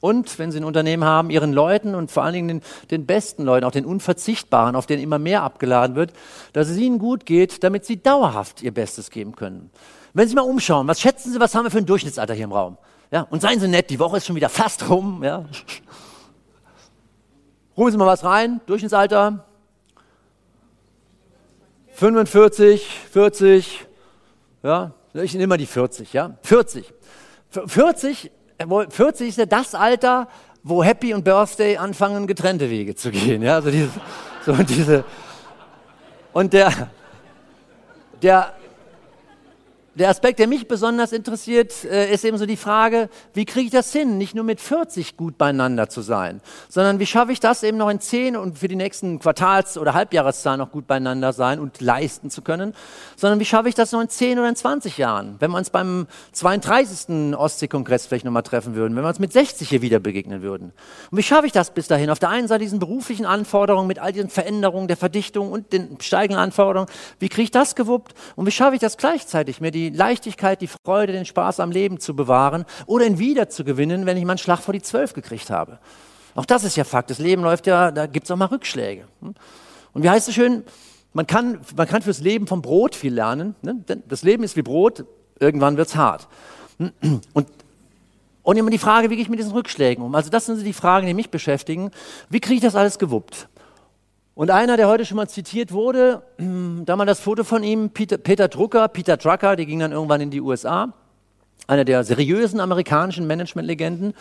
und, 0.00 0.38
wenn 0.38 0.50
Sie 0.50 0.58
ein 0.58 0.64
Unternehmen 0.64 1.04
haben, 1.04 1.30
Ihren 1.30 1.52
Leuten 1.52 1.94
und 1.94 2.10
vor 2.10 2.22
allen 2.22 2.32
Dingen 2.32 2.48
den, 2.48 2.62
den, 2.90 3.06
besten 3.06 3.44
Leuten, 3.44 3.66
auch 3.66 3.70
den 3.70 3.84
unverzichtbaren, 3.84 4.74
auf 4.74 4.86
denen 4.86 5.02
immer 5.02 5.18
mehr 5.18 5.42
abgeladen 5.42 5.94
wird, 5.94 6.12
dass 6.52 6.68
es 6.68 6.78
Ihnen 6.78 6.98
gut 6.98 7.26
geht, 7.26 7.62
damit 7.62 7.84
Sie 7.84 8.02
dauerhaft 8.02 8.62
Ihr 8.62 8.72
Bestes 8.72 9.10
geben 9.10 9.36
können. 9.36 9.70
Wenn 10.14 10.26
Sie 10.26 10.34
mal 10.34 10.42
umschauen, 10.42 10.88
was 10.88 11.00
schätzen 11.00 11.32
Sie, 11.32 11.40
was 11.40 11.54
haben 11.54 11.64
wir 11.64 11.70
für 11.70 11.78
ein 11.78 11.86
Durchschnittsalter 11.86 12.34
hier 12.34 12.44
im 12.44 12.52
Raum? 12.52 12.78
Ja, 13.12 13.26
und 13.28 13.42
seien 13.42 13.60
Sie 13.60 13.68
nett, 13.68 13.90
die 13.90 13.98
Woche 13.98 14.16
ist 14.16 14.26
schon 14.26 14.36
wieder 14.36 14.48
fast 14.48 14.88
rum. 14.88 15.22
Ja. 15.22 15.44
Rufen 17.76 17.92
Sie 17.92 17.98
mal 17.98 18.06
was 18.06 18.24
rein, 18.24 18.60
Durchschnittsalter 18.66 19.44
45, 22.00 22.82
40, 23.12 23.86
ja, 24.62 24.92
ich 25.12 25.34
nehme 25.34 25.48
mal 25.48 25.58
die 25.58 25.66
40, 25.66 26.14
ja, 26.14 26.38
40. 26.42 26.94
40 27.66 28.30
40 28.88 29.28
ist 29.28 29.36
ja 29.36 29.44
das 29.44 29.74
Alter, 29.74 30.26
wo 30.62 30.82
Happy 30.82 31.12
und 31.12 31.24
Birthday 31.24 31.76
anfangen, 31.76 32.26
getrennte 32.26 32.70
Wege 32.70 32.94
zu 32.94 33.10
gehen. 33.10 33.42
Ja, 33.42 33.56
also 33.56 33.70
dieses, 33.70 33.92
So, 34.46 34.54
diese, 34.54 35.04
und 36.32 36.54
der, 36.54 36.88
der, 38.22 38.54
der 40.00 40.08
Aspekt, 40.08 40.38
der 40.38 40.48
mich 40.48 40.66
besonders 40.66 41.12
interessiert, 41.12 41.84
äh, 41.84 42.10
ist 42.10 42.24
eben 42.24 42.38
so 42.38 42.46
die 42.46 42.56
Frage, 42.56 43.10
wie 43.34 43.44
kriege 43.44 43.66
ich 43.66 43.70
das 43.70 43.92
hin, 43.92 44.16
nicht 44.16 44.34
nur 44.34 44.44
mit 44.44 44.58
40 44.58 45.18
gut 45.18 45.36
beieinander 45.36 45.90
zu 45.90 46.00
sein, 46.00 46.40
sondern 46.70 46.98
wie 47.00 47.06
schaffe 47.06 47.32
ich 47.32 47.40
das 47.40 47.62
eben 47.62 47.76
noch 47.76 47.90
in 47.90 48.00
10 48.00 48.34
und 48.34 48.58
für 48.58 48.66
die 48.66 48.76
nächsten 48.76 49.18
Quartals- 49.18 49.76
oder 49.76 49.92
Halbjahreszahlen 49.92 50.58
noch 50.58 50.70
gut 50.70 50.86
beieinander 50.86 51.34
sein 51.34 51.60
und 51.60 51.82
leisten 51.82 52.30
zu 52.30 52.40
können, 52.40 52.74
sondern 53.14 53.40
wie 53.40 53.44
schaffe 53.44 53.68
ich 53.68 53.74
das 53.74 53.92
noch 53.92 54.00
in 54.00 54.08
10 54.08 54.38
oder 54.38 54.48
in 54.48 54.56
20 54.56 54.96
Jahren, 54.96 55.36
wenn 55.38 55.50
wir 55.50 55.58
uns 55.58 55.68
beim 55.68 56.06
32. 56.32 57.36
Ostseekongress 57.36 58.06
vielleicht 58.06 58.24
nochmal 58.24 58.42
treffen 58.42 58.74
würden, 58.74 58.96
wenn 58.96 59.04
wir 59.04 59.08
uns 59.08 59.18
mit 59.18 59.34
60 59.34 59.68
hier 59.68 59.82
wieder 59.82 60.00
begegnen 60.00 60.40
würden. 60.40 60.72
Und 61.10 61.18
wie 61.18 61.22
schaffe 61.22 61.46
ich 61.46 61.52
das 61.52 61.72
bis 61.74 61.88
dahin? 61.88 62.08
Auf 62.08 62.18
der 62.18 62.30
einen 62.30 62.48
Seite 62.48 62.64
diesen 62.64 62.78
beruflichen 62.78 63.26
Anforderungen 63.26 63.86
mit 63.86 63.98
all 63.98 64.12
diesen 64.12 64.30
Veränderungen 64.30 64.88
der 64.88 64.96
Verdichtung 64.96 65.52
und 65.52 65.74
den 65.74 66.00
steigenden 66.00 66.42
Anforderungen, 66.42 66.88
wie 67.18 67.28
kriege 67.28 67.42
ich 67.42 67.50
das 67.50 67.74
gewuppt 67.74 68.14
und 68.36 68.46
wie 68.46 68.50
schaffe 68.50 68.76
ich 68.76 68.80
das 68.80 68.96
gleichzeitig, 68.96 69.60
mir 69.60 69.70
die 69.70 69.89
Leichtigkeit, 69.90 70.60
die 70.60 70.68
Freude, 70.68 71.12
den 71.12 71.24
Spaß 71.24 71.60
am 71.60 71.70
Leben 71.70 72.00
zu 72.00 72.14
bewahren 72.16 72.64
oder 72.86 73.06
ihn 73.06 73.18
wieder 73.18 73.48
zu 73.48 73.64
gewinnen, 73.64 74.06
wenn 74.06 74.16
ich 74.16 74.24
mal 74.24 74.32
einen 74.32 74.38
Schlag 74.38 74.60
vor 74.60 74.72
die 74.72 74.82
Zwölf 74.82 75.12
gekriegt 75.12 75.50
habe. 75.50 75.78
Auch 76.34 76.44
das 76.44 76.64
ist 76.64 76.76
ja 76.76 76.84
Fakt. 76.84 77.10
Das 77.10 77.18
Leben 77.18 77.42
läuft 77.42 77.66
ja, 77.66 77.90
da 77.90 78.06
gibt 78.06 78.24
es 78.24 78.30
auch 78.30 78.36
mal 78.36 78.46
Rückschläge. 78.46 79.04
Hm? 79.20 79.34
Und 79.92 80.02
wie 80.02 80.10
heißt 80.10 80.28
es 80.28 80.34
schön? 80.34 80.64
Man 81.12 81.26
kann, 81.26 81.60
man 81.76 81.88
kann 81.88 82.02
fürs 82.02 82.20
Leben 82.20 82.46
vom 82.46 82.62
Brot 82.62 82.94
viel 82.94 83.12
lernen. 83.14 83.56
Ne? 83.62 83.84
Das 84.08 84.22
Leben 84.22 84.44
ist 84.44 84.56
wie 84.56 84.62
Brot, 84.62 85.04
irgendwann 85.40 85.76
wird 85.76 85.88
es 85.88 85.96
hart. 85.96 86.28
Und, 87.34 87.46
und 88.42 88.56
immer 88.56 88.70
die 88.70 88.78
Frage, 88.78 89.10
wie 89.10 89.16
gehe 89.16 89.22
ich 89.22 89.28
mit 89.28 89.38
diesen 89.38 89.52
Rückschlägen 89.52 90.02
um? 90.02 90.14
Also 90.14 90.30
das 90.30 90.46
sind 90.46 90.64
die 90.64 90.72
Fragen, 90.72 91.06
die 91.06 91.12
mich 91.12 91.30
beschäftigen. 91.30 91.90
Wie 92.30 92.40
kriege 92.40 92.54
ich 92.56 92.62
das 92.62 92.74
alles 92.74 92.98
gewuppt? 92.98 93.48
Und 94.40 94.50
einer, 94.50 94.78
der 94.78 94.88
heute 94.88 95.04
schon 95.04 95.18
mal 95.18 95.28
zitiert 95.28 95.70
wurde, 95.70 96.22
da 96.38 96.96
mal 96.96 97.04
das 97.04 97.20
Foto 97.20 97.44
von 97.44 97.62
ihm, 97.62 97.90
Peter, 97.90 98.16
Peter 98.16 98.48
Drucker, 98.48 98.88
Peter 98.88 99.18
Drucker, 99.18 99.54
der 99.54 99.66
ging 99.66 99.80
dann 99.80 99.92
irgendwann 99.92 100.22
in 100.22 100.30
die 100.30 100.40
USA, 100.40 100.94
einer 101.66 101.84
der 101.84 102.04
seriösen 102.04 102.58
amerikanischen 102.58 103.26
Managementlegenden, 103.26 104.14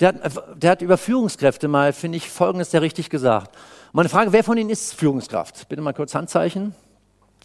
der 0.00 0.08
hat, 0.08 0.62
der 0.62 0.70
hat 0.70 0.82
über 0.82 0.98
Führungskräfte 0.98 1.66
mal, 1.68 1.94
finde 1.94 2.18
ich, 2.18 2.28
Folgendes 2.28 2.72
sehr 2.72 2.82
richtig 2.82 3.08
gesagt. 3.08 3.56
Meine 3.94 4.10
Frage, 4.10 4.34
wer 4.34 4.44
von 4.44 4.58
Ihnen 4.58 4.68
ist 4.68 4.92
Führungskraft? 4.92 5.66
Bitte 5.70 5.80
mal 5.80 5.94
kurz 5.94 6.14
Handzeichen. 6.14 6.74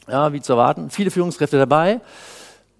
Ja, 0.09 0.33
wie 0.33 0.41
zu 0.41 0.51
erwarten. 0.51 0.89
Viele 0.89 1.11
Führungskräfte 1.11 1.57
dabei. 1.57 2.01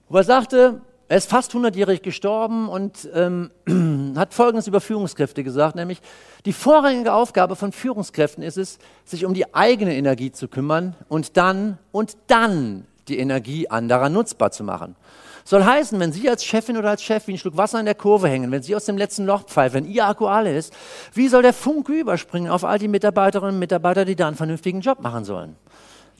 Wo 0.09 0.17
er 0.17 0.25
sagte, 0.25 0.81
er 1.09 1.17
ist 1.17 1.29
fast 1.29 1.53
100-jährig 1.53 2.03
gestorben 2.03 2.69
und 2.69 3.09
ähm, 3.15 3.49
hat 4.15 4.35
Folgendes 4.35 4.67
über 4.67 4.79
Führungskräfte 4.79 5.43
gesagt, 5.43 5.75
nämlich 5.75 6.01
die 6.45 6.53
vorrangige 6.53 7.13
Aufgabe 7.13 7.55
von 7.55 7.71
Führungskräften 7.71 8.43
ist 8.43 8.57
es, 8.57 8.77
sich 9.05 9.25
um 9.25 9.33
die 9.33 9.53
eigene 9.55 9.95
Energie 9.95 10.31
zu 10.31 10.47
kümmern 10.47 10.95
und 11.07 11.35
dann 11.35 11.79
und 11.91 12.15
dann 12.27 12.85
die 13.07 13.17
Energie 13.17 13.67
anderer 13.67 14.09
nutzbar 14.09 14.51
zu 14.51 14.63
machen. 14.63 14.95
Soll 15.43 15.63
heißen, 15.63 15.99
wenn 15.99 16.11
Sie 16.11 16.29
als 16.29 16.45
Chefin 16.45 16.77
oder 16.77 16.91
als 16.91 17.01
Chef 17.01 17.25
wie 17.25 17.33
ein 17.33 17.37
Schluck 17.39 17.57
Wasser 17.57 17.79
in 17.79 17.87
der 17.87 17.95
Kurve 17.95 18.29
hängen, 18.29 18.51
wenn 18.51 18.61
Sie 18.61 18.75
aus 18.75 18.85
dem 18.85 18.97
letzten 18.97 19.25
Loch 19.25 19.45
pfeifen, 19.45 19.83
wenn 19.83 19.91
Ihr 19.91 20.05
Akku 20.05 20.27
alle 20.27 20.55
ist, 20.55 20.71
wie 21.13 21.27
soll 21.27 21.41
der 21.41 21.53
Funke 21.53 21.93
überspringen 21.93 22.51
auf 22.51 22.63
all 22.63 22.77
die 22.77 22.87
Mitarbeiterinnen 22.87 23.55
und 23.55 23.59
Mitarbeiter, 23.59 24.05
die 24.05 24.15
da 24.15 24.27
einen 24.27 24.37
vernünftigen 24.37 24.81
Job 24.81 25.01
machen 25.01 25.25
sollen? 25.25 25.55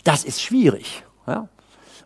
Das 0.03 0.23
ist 0.23 0.41
schwierig. 0.41 1.03
Ja? 1.27 1.47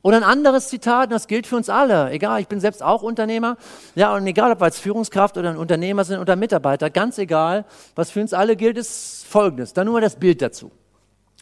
Oder 0.03 0.17
ein 0.17 0.23
anderes 0.23 0.67
Zitat, 0.67 1.11
das 1.13 1.27
gilt 1.27 1.47
für 1.47 1.55
uns 1.55 1.69
alle. 1.69 2.11
Egal, 2.11 2.41
ich 2.41 2.49
bin 2.49 2.59
selbst 2.59 2.83
auch 2.83 3.01
Unternehmer. 3.01 3.55
Ja, 3.95 4.13
und 4.13 4.27
egal, 4.27 4.51
ob 4.51 4.59
wir 4.59 4.65
als 4.65 4.77
Führungskraft 4.77 5.37
oder 5.37 5.49
ein 5.49 5.57
Unternehmer 5.57 6.03
sind 6.03 6.19
oder 6.19 6.35
Mitarbeiter, 6.35 6.89
ganz 6.89 7.17
egal, 7.17 7.63
was 7.95 8.11
für 8.11 8.19
uns 8.19 8.33
alle 8.33 8.57
gilt, 8.57 8.77
ist 8.77 9.25
Folgendes. 9.25 9.71
Dann 9.71 9.85
nur 9.85 9.93
mal 9.93 10.01
das 10.01 10.17
Bild 10.17 10.41
dazu. 10.41 10.71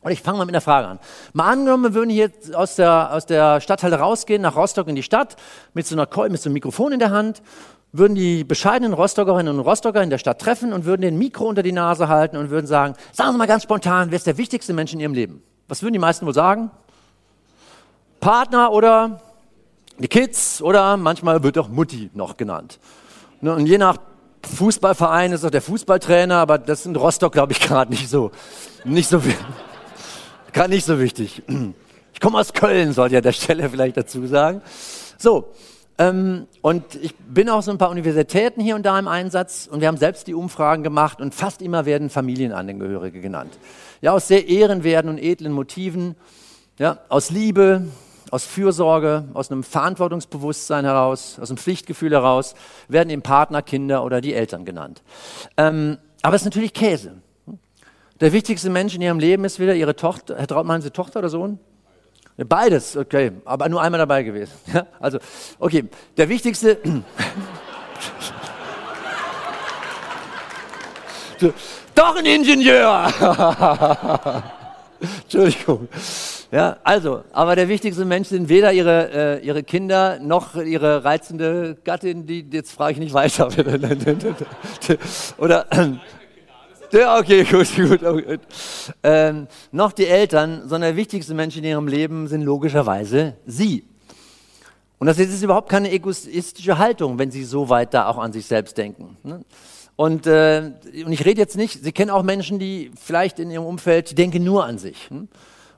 Und 0.03 0.12
ich 0.12 0.22
fange 0.22 0.38
mal 0.38 0.46
mit 0.46 0.53
einer 0.53 0.62
Frage 0.62 0.88
an. 0.88 1.00
Mal 1.34 1.51
angenommen, 1.51 1.86
wir 1.86 1.94
würden 1.96 2.12
hier 2.12 2.32
aus 2.53 2.75
der, 2.75 3.12
aus 3.12 3.25
der 3.25 3.62
Stadthalle 3.62 3.98
rausgehen, 3.98 4.44
nach 4.44 4.56
Rostock 4.56 4.88
in 4.88 4.96
die 4.96 5.03
Stadt, 5.03 5.38
mit 5.74 5.88
so, 5.88 5.96
einer, 5.96 6.08
mit 6.30 6.39
so 6.39 6.48
einem 6.48 6.53
Mikrofon 6.53 6.91
in 6.91 7.00
der 7.00 7.10
Hand, 7.10 7.41
würden 7.91 8.13
die 8.13 8.44
bescheidenen 8.44 8.94
Rostockerinnen 8.94 9.53
und 9.53 9.65
Rostocker 9.65 10.01
in 10.03 10.12
der 10.12 10.20
Stadt 10.20 10.39
treffen 10.39 10.72
und 10.72 10.86
würden 10.86 11.01
den 11.01 11.18
Mikro 11.18 11.46
unter 11.46 11.63
die 11.63 11.72
Nase 11.72 12.08
halten 12.08 12.38
und 12.38 12.51
würden 12.51 12.68
sagen, 12.68 12.96
sagen 13.12 13.32
Sie 13.32 13.38
mal 13.38 13.48
ganz 13.48 13.63
spontan, 13.63 14.12
wer 14.12 14.18
ist 14.18 14.27
der 14.27 14.38
wichtigste 14.38 14.74
Mensch 14.74 14.94
in 14.94 15.00
Ihrem 15.00 15.13
Leben? 15.13 15.44
Was 15.68 15.82
würden 15.84 15.94
die 15.94 16.00
meisten 16.00 16.25
wohl 16.25 16.34
sagen? 16.34 16.72
Partner 18.21 18.71
oder 18.71 19.19
die 19.97 20.07
Kids 20.07 20.61
oder 20.61 20.95
manchmal 20.95 21.43
wird 21.43 21.57
auch 21.57 21.67
Mutti 21.67 22.09
noch 22.13 22.37
genannt. 22.37 22.79
Ne, 23.41 23.53
und 23.53 23.65
je 23.65 23.77
nach 23.77 23.97
Fußballverein 24.43 25.31
ist 25.31 25.43
auch 25.43 25.49
der 25.49 25.61
Fußballtrainer, 25.61 26.35
aber 26.35 26.57
das 26.57 26.81
ist 26.81 26.85
in 26.85 26.95
Rostock, 26.95 27.33
glaube 27.33 27.51
ich, 27.51 27.59
gerade 27.67 27.91
nicht 27.91 28.07
so, 28.07 28.31
nicht 28.85 29.09
so, 29.09 29.21
gerade 30.53 30.69
nicht 30.73 30.85
so 30.85 30.99
wichtig. 30.99 31.43
Ich 32.13 32.19
komme 32.19 32.39
aus 32.39 32.53
Köln, 32.53 32.93
sollte 32.93 33.15
ich 33.15 33.17
an 33.17 33.23
der 33.23 33.31
Stelle 33.31 33.69
vielleicht 33.69 33.97
dazu 33.97 34.25
sagen. 34.27 34.61
So, 35.17 35.49
ähm, 35.97 36.47
und 36.61 36.95
ich 36.95 37.15
bin 37.15 37.49
auch 37.49 37.61
so 37.61 37.71
ein 37.71 37.77
paar 37.77 37.89
Universitäten 37.89 38.61
hier 38.61 38.75
und 38.75 38.85
da 38.85 38.97
im 38.97 39.07
Einsatz 39.07 39.67
und 39.71 39.81
wir 39.81 39.87
haben 39.87 39.97
selbst 39.97 40.27
die 40.27 40.33
Umfragen 40.33 40.83
gemacht 40.83 41.21
und 41.21 41.33
fast 41.33 41.61
immer 41.61 41.85
werden 41.85 42.09
Familienangehörige 42.09 43.19
genannt. 43.19 43.57
Ja, 44.01 44.13
aus 44.13 44.27
sehr 44.27 44.47
ehrenwerten 44.47 45.09
und 45.09 45.17
edlen 45.17 45.51
Motiven, 45.51 46.15
ja, 46.79 46.99
aus 47.09 47.29
Liebe, 47.29 47.85
aus 48.29 48.45
Fürsorge, 48.45 49.25
aus 49.33 49.51
einem 49.51 49.63
Verantwortungsbewusstsein 49.63 50.85
heraus, 50.85 51.39
aus 51.39 51.49
einem 51.49 51.57
Pflichtgefühl 51.57 52.11
heraus, 52.11 52.55
werden 52.87 53.09
eben 53.09 53.21
Partner, 53.21 53.61
Kinder 53.61 54.03
oder 54.03 54.21
die 54.21 54.33
Eltern 54.33 54.65
genannt. 54.65 55.01
Ähm, 55.57 55.97
aber 56.21 56.35
es 56.35 56.43
ist 56.43 56.45
natürlich 56.45 56.73
Käse. 56.73 57.15
Der 58.19 58.33
wichtigste 58.33 58.69
Mensch 58.69 58.93
in 58.93 59.01
ihrem 59.01 59.17
Leben 59.17 59.43
ist 59.45 59.59
wieder 59.59 59.73
ihre 59.73 59.95
Tochter. 59.95 60.37
Herr 60.37 60.45
Traut, 60.45 60.65
meinen 60.65 60.81
Sie 60.81 60.91
Tochter 60.91 61.19
oder 61.19 61.29
Sohn? 61.29 61.57
Beides, 62.37 62.95
okay, 62.95 63.31
aber 63.45 63.67
nur 63.69 63.81
einmal 63.81 63.99
dabei 63.99 64.23
gewesen. 64.23 64.53
Ja, 64.73 64.87
also, 64.99 65.19
okay, 65.59 65.85
der 66.17 66.29
wichtigste. 66.29 66.77
Doch 71.95 72.15
ein 72.15 72.25
Ingenieur! 72.25 73.11
Entschuldigung. 75.23 75.89
Ja, 76.51 76.77
also, 76.84 77.24
aber 77.31 77.55
der 77.55 77.70
wichtigste 77.70 78.03
Mensch 78.03 78.27
sind 78.27 78.50
weder 78.50 78.74
ihre, 78.74 79.39
äh, 79.39 79.46
ihre 79.46 79.63
Kinder 79.63 80.20
noch 80.20 80.55
ihre 80.55 81.05
reizende 81.05 81.77
Gattin, 81.81 82.25
die, 82.25 82.46
jetzt 82.51 82.74
frage 82.74 82.93
ich 82.93 83.00
nicht 83.00 83.13
weiter. 83.13 83.48
Oder, 85.38 85.65
ja, 86.91 87.17
okay, 87.17 87.46
gut, 87.46 87.74
gut. 87.74 88.01
gut. 88.01 88.39
Ähm, 89.01 89.48
noch 89.72 89.93
die 89.93 90.08
Eltern, 90.08 90.63
sondern 90.63 90.89
der 90.89 90.96
wichtigste 90.98 91.34
Mensch 91.34 91.55
in 91.55 91.63
ihrem 91.63 91.88
Leben 91.88 92.27
sind 92.27 92.41
logischerweise 92.41 93.36
sie. 93.46 93.86
Und 95.00 95.08
das 95.08 95.20
ist 95.20 95.41
überhaupt 95.41 95.70
keine 95.70 95.89
egoistische 95.89 96.77
Haltung, 96.77 97.17
wenn 97.17 97.31
sie 97.31 97.46
so 97.46 97.70
weit 97.70 97.93
da 97.93 98.08
auch 98.08 98.17
an 98.17 98.34
sich 98.34 98.46
selbst 98.46 98.77
denken. 98.77 99.15
Ne? 99.24 99.46
Und, 99.96 100.27
äh, 100.27 100.74
und 101.05 101.13
ich 101.13 101.24
rede 101.25 101.39
jetzt 101.39 101.55
nicht, 101.55 101.81
Sie 101.81 101.91
kennen 101.93 102.12
auch 102.12 102.24
Menschen, 102.24 102.60
die 102.60 102.91
vielleicht 103.00 103.39
in 103.39 103.51
ihrem 103.51 103.65
Umfeld, 103.65 104.12
die 104.12 104.15
denken 104.15 104.43
nur 104.43 104.65
an 104.65 104.77
sich. 104.77 105.10
Hm? 105.10 105.29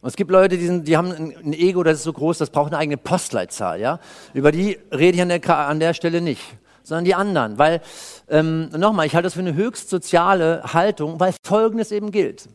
Und 0.03 0.09
es 0.09 0.17
gibt 0.17 0.31
Leute, 0.31 0.57
die, 0.57 0.65
sind, 0.65 0.85
die 0.85 0.97
haben 0.97 1.13
ein 1.13 1.53
Ego, 1.53 1.81
das 1.81 1.99
ist 1.99 2.03
so 2.03 2.11
groß, 2.11 2.37
das 2.37 2.49
braucht 2.49 2.73
eine 2.73 2.77
eigene 2.77 2.97
Postleitzahl. 2.97 3.79
Ja? 3.79 4.01
Über 4.33 4.51
die 4.51 4.77
rede 4.91 5.15
ich 5.15 5.21
an 5.21 5.29
der, 5.29 5.57
an 5.57 5.79
der 5.79 5.93
Stelle 5.93 6.19
nicht, 6.19 6.41
sondern 6.83 7.05
die 7.05 7.15
anderen. 7.15 7.57
Weil, 7.57 7.79
ähm, 8.27 8.67
nochmal, 8.71 9.05
ich 9.05 9.15
halte 9.15 9.27
das 9.27 9.35
für 9.35 9.39
eine 9.39 9.53
höchst 9.53 9.89
soziale 9.89 10.61
Haltung, 10.73 11.21
weil 11.21 11.33
Folgendes 11.45 11.93
eben 11.93 12.11
gilt. 12.11 12.49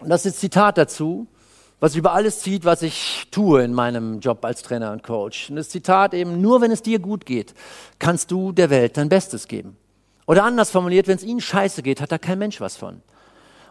Und 0.00 0.08
das 0.08 0.26
ist 0.26 0.40
Zitat 0.40 0.78
dazu, 0.78 1.28
was 1.78 1.94
über 1.94 2.12
alles 2.12 2.40
zieht, 2.40 2.64
was 2.64 2.82
ich 2.82 3.28
tue 3.30 3.62
in 3.62 3.72
meinem 3.72 4.18
Job 4.18 4.44
als 4.44 4.62
Trainer 4.62 4.90
und 4.90 5.04
Coach. 5.04 5.48
Und 5.50 5.54
das 5.54 5.68
Zitat 5.68 6.12
eben, 6.12 6.40
nur 6.40 6.60
wenn 6.60 6.72
es 6.72 6.82
dir 6.82 6.98
gut 6.98 7.24
geht, 7.24 7.54
kannst 8.00 8.32
du 8.32 8.50
der 8.50 8.68
Welt 8.70 8.96
dein 8.96 9.08
Bestes 9.08 9.46
geben. 9.46 9.76
Oder 10.26 10.42
anders 10.42 10.72
formuliert, 10.72 11.06
wenn 11.06 11.18
es 11.18 11.22
ihnen 11.22 11.40
scheiße 11.40 11.84
geht, 11.84 12.00
hat 12.00 12.10
da 12.10 12.18
kein 12.18 12.40
Mensch 12.40 12.60
was 12.60 12.76
von. 12.76 13.00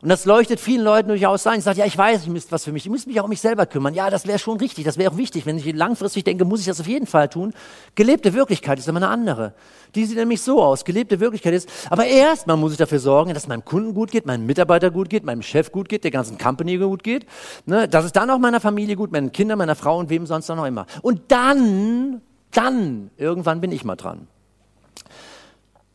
Und 0.01 0.07
das 0.07 0.23
leuchtet 0.23 0.61
vielen 0.61 0.83
Leuten 0.83 1.09
durchaus 1.09 1.45
ein. 1.45 1.59
Ich 1.59 1.65
sage, 1.65 1.79
ja, 1.79 1.85
ich 1.85 1.97
weiß, 1.97 2.21
ich 2.21 2.29
müsste 2.29 2.53
was 2.53 2.63
für 2.63 2.71
mich. 2.71 2.85
Ich 2.85 2.89
muss 2.91 3.05
mich 3.05 3.19
auch 3.19 3.25
um 3.25 3.29
mich 3.29 3.41
selber 3.41 3.65
kümmern. 3.65 3.93
Ja, 3.93 4.09
das 4.09 4.25
wäre 4.25 4.39
schon 4.39 4.57
richtig. 4.57 4.85
Das 4.85 4.97
wäre 4.97 5.11
auch 5.11 5.17
wichtig. 5.17 5.45
Wenn 5.45 5.57
ich 5.57 5.73
langfristig 5.73 6.23
denke, 6.23 6.45
muss 6.45 6.61
ich 6.61 6.67
das 6.67 6.79
auf 6.79 6.87
jeden 6.87 7.05
Fall 7.05 7.27
tun. 7.27 7.53
Gelebte 7.95 8.33
Wirklichkeit 8.33 8.79
ist 8.79 8.87
immer 8.87 8.99
eine 8.99 9.09
andere. 9.09 9.53
Die 9.95 10.05
sieht 10.05 10.17
nämlich 10.17 10.41
so 10.41 10.63
aus. 10.63 10.85
Gelebte 10.85 11.19
Wirklichkeit 11.19 11.53
ist, 11.53 11.69
aber 11.89 12.05
erstmal 12.05 12.55
muss 12.55 12.71
ich 12.71 12.77
dafür 12.77 12.99
sorgen, 12.99 13.33
dass 13.33 13.47
meinem 13.47 13.65
Kunden 13.65 13.93
gut 13.93 14.11
geht, 14.11 14.25
meinem 14.25 14.45
Mitarbeiter 14.45 14.89
gut 14.89 15.09
geht, 15.09 15.25
meinem 15.25 15.41
Chef 15.41 15.71
gut 15.71 15.89
geht, 15.89 16.05
der 16.05 16.11
ganzen 16.11 16.37
Company 16.37 16.77
gut 16.77 17.03
geht. 17.03 17.25
Ne, 17.65 17.89
dass 17.89 18.05
es 18.05 18.13
dann 18.13 18.29
auch 18.29 18.39
meiner 18.39 18.61
Familie 18.61 18.95
gut, 18.95 19.11
meinen 19.11 19.33
Kindern, 19.33 19.57
meiner 19.57 19.75
Frau 19.75 19.97
und 19.97 20.09
wem 20.09 20.25
sonst 20.25 20.47
noch 20.47 20.65
immer. 20.65 20.85
Und 21.01 21.23
dann, 21.27 22.21
dann, 22.51 23.11
irgendwann 23.17 23.59
bin 23.59 23.73
ich 23.73 23.83
mal 23.83 23.97
dran. 23.97 24.27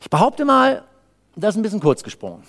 Ich 0.00 0.10
behaupte 0.10 0.44
mal, 0.44 0.84
das 1.36 1.54
ist 1.54 1.58
ein 1.58 1.62
bisschen 1.62 1.80
kurz 1.80 2.02
gesprungen. 2.02 2.42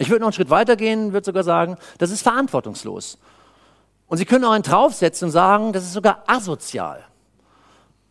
Ich 0.00 0.08
würde 0.08 0.20
noch 0.20 0.28
einen 0.28 0.32
Schritt 0.32 0.48
weiter 0.48 0.76
gehen, 0.76 1.12
würde 1.12 1.26
sogar 1.26 1.44
sagen, 1.44 1.76
das 1.98 2.10
ist 2.10 2.22
verantwortungslos. 2.22 3.18
Und 4.06 4.16
Sie 4.16 4.24
können 4.24 4.46
auch 4.46 4.52
einen 4.52 4.62
draufsetzen 4.62 5.26
und 5.26 5.30
sagen, 5.30 5.74
das 5.74 5.84
ist 5.84 5.92
sogar 5.92 6.24
asozial. 6.26 7.04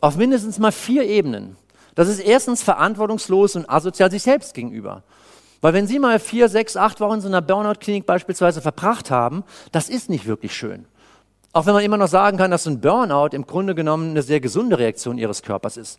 Auf 0.00 0.16
mindestens 0.16 0.60
mal 0.60 0.70
vier 0.70 1.02
Ebenen. 1.02 1.56
Das 1.96 2.06
ist 2.06 2.20
erstens 2.20 2.62
verantwortungslos 2.62 3.56
und 3.56 3.68
asozial 3.68 4.08
sich 4.08 4.22
selbst 4.22 4.54
gegenüber. 4.54 5.02
Weil 5.62 5.72
wenn 5.72 5.88
Sie 5.88 5.98
mal 5.98 6.20
vier, 6.20 6.48
sechs, 6.48 6.76
acht 6.76 7.00
Wochen 7.00 7.14
in 7.14 7.20
so 7.22 7.26
einer 7.26 7.42
Burnout-Klinik 7.42 8.06
beispielsweise 8.06 8.62
verbracht 8.62 9.10
haben, 9.10 9.42
das 9.72 9.88
ist 9.88 10.08
nicht 10.10 10.26
wirklich 10.26 10.54
schön. 10.54 10.86
Auch 11.52 11.66
wenn 11.66 11.74
man 11.74 11.82
immer 11.82 11.96
noch 11.96 12.06
sagen 12.06 12.38
kann, 12.38 12.52
dass 12.52 12.66
ein 12.66 12.80
Burnout 12.80 13.34
im 13.34 13.48
Grunde 13.48 13.74
genommen 13.74 14.10
eine 14.10 14.22
sehr 14.22 14.38
gesunde 14.38 14.78
Reaktion 14.78 15.18
Ihres 15.18 15.42
Körpers 15.42 15.76
ist. 15.76 15.98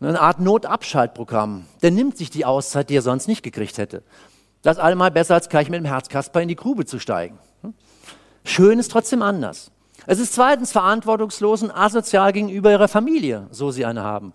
Eine 0.00 0.20
Art 0.20 0.40
Notabschaltprogramm. 0.40 1.66
Der 1.82 1.90
nimmt 1.90 2.16
sich 2.16 2.30
die 2.30 2.46
Auszeit, 2.46 2.88
die 2.88 2.96
er 2.96 3.02
sonst 3.02 3.28
nicht 3.28 3.42
gekriegt 3.42 3.76
hätte. 3.76 4.02
Das 4.62 4.76
ist 4.76 4.82
allemal 4.82 5.10
besser, 5.10 5.34
als 5.34 5.48
gleich 5.48 5.68
mit 5.68 5.78
dem 5.78 5.86
Herzkasper 5.86 6.42
in 6.42 6.48
die 6.48 6.56
Grube 6.56 6.84
zu 6.84 6.98
steigen. 6.98 7.38
Schön 8.44 8.78
ist 8.78 8.90
trotzdem 8.90 9.22
anders. 9.22 9.70
Es 10.06 10.18
ist 10.18 10.34
zweitens 10.34 10.72
verantwortungslos 10.72 11.62
und 11.62 11.70
asozial 11.70 12.32
gegenüber 12.32 12.70
ihrer 12.70 12.88
Familie, 12.88 13.46
so 13.50 13.70
sie 13.70 13.84
eine 13.84 14.02
haben. 14.02 14.32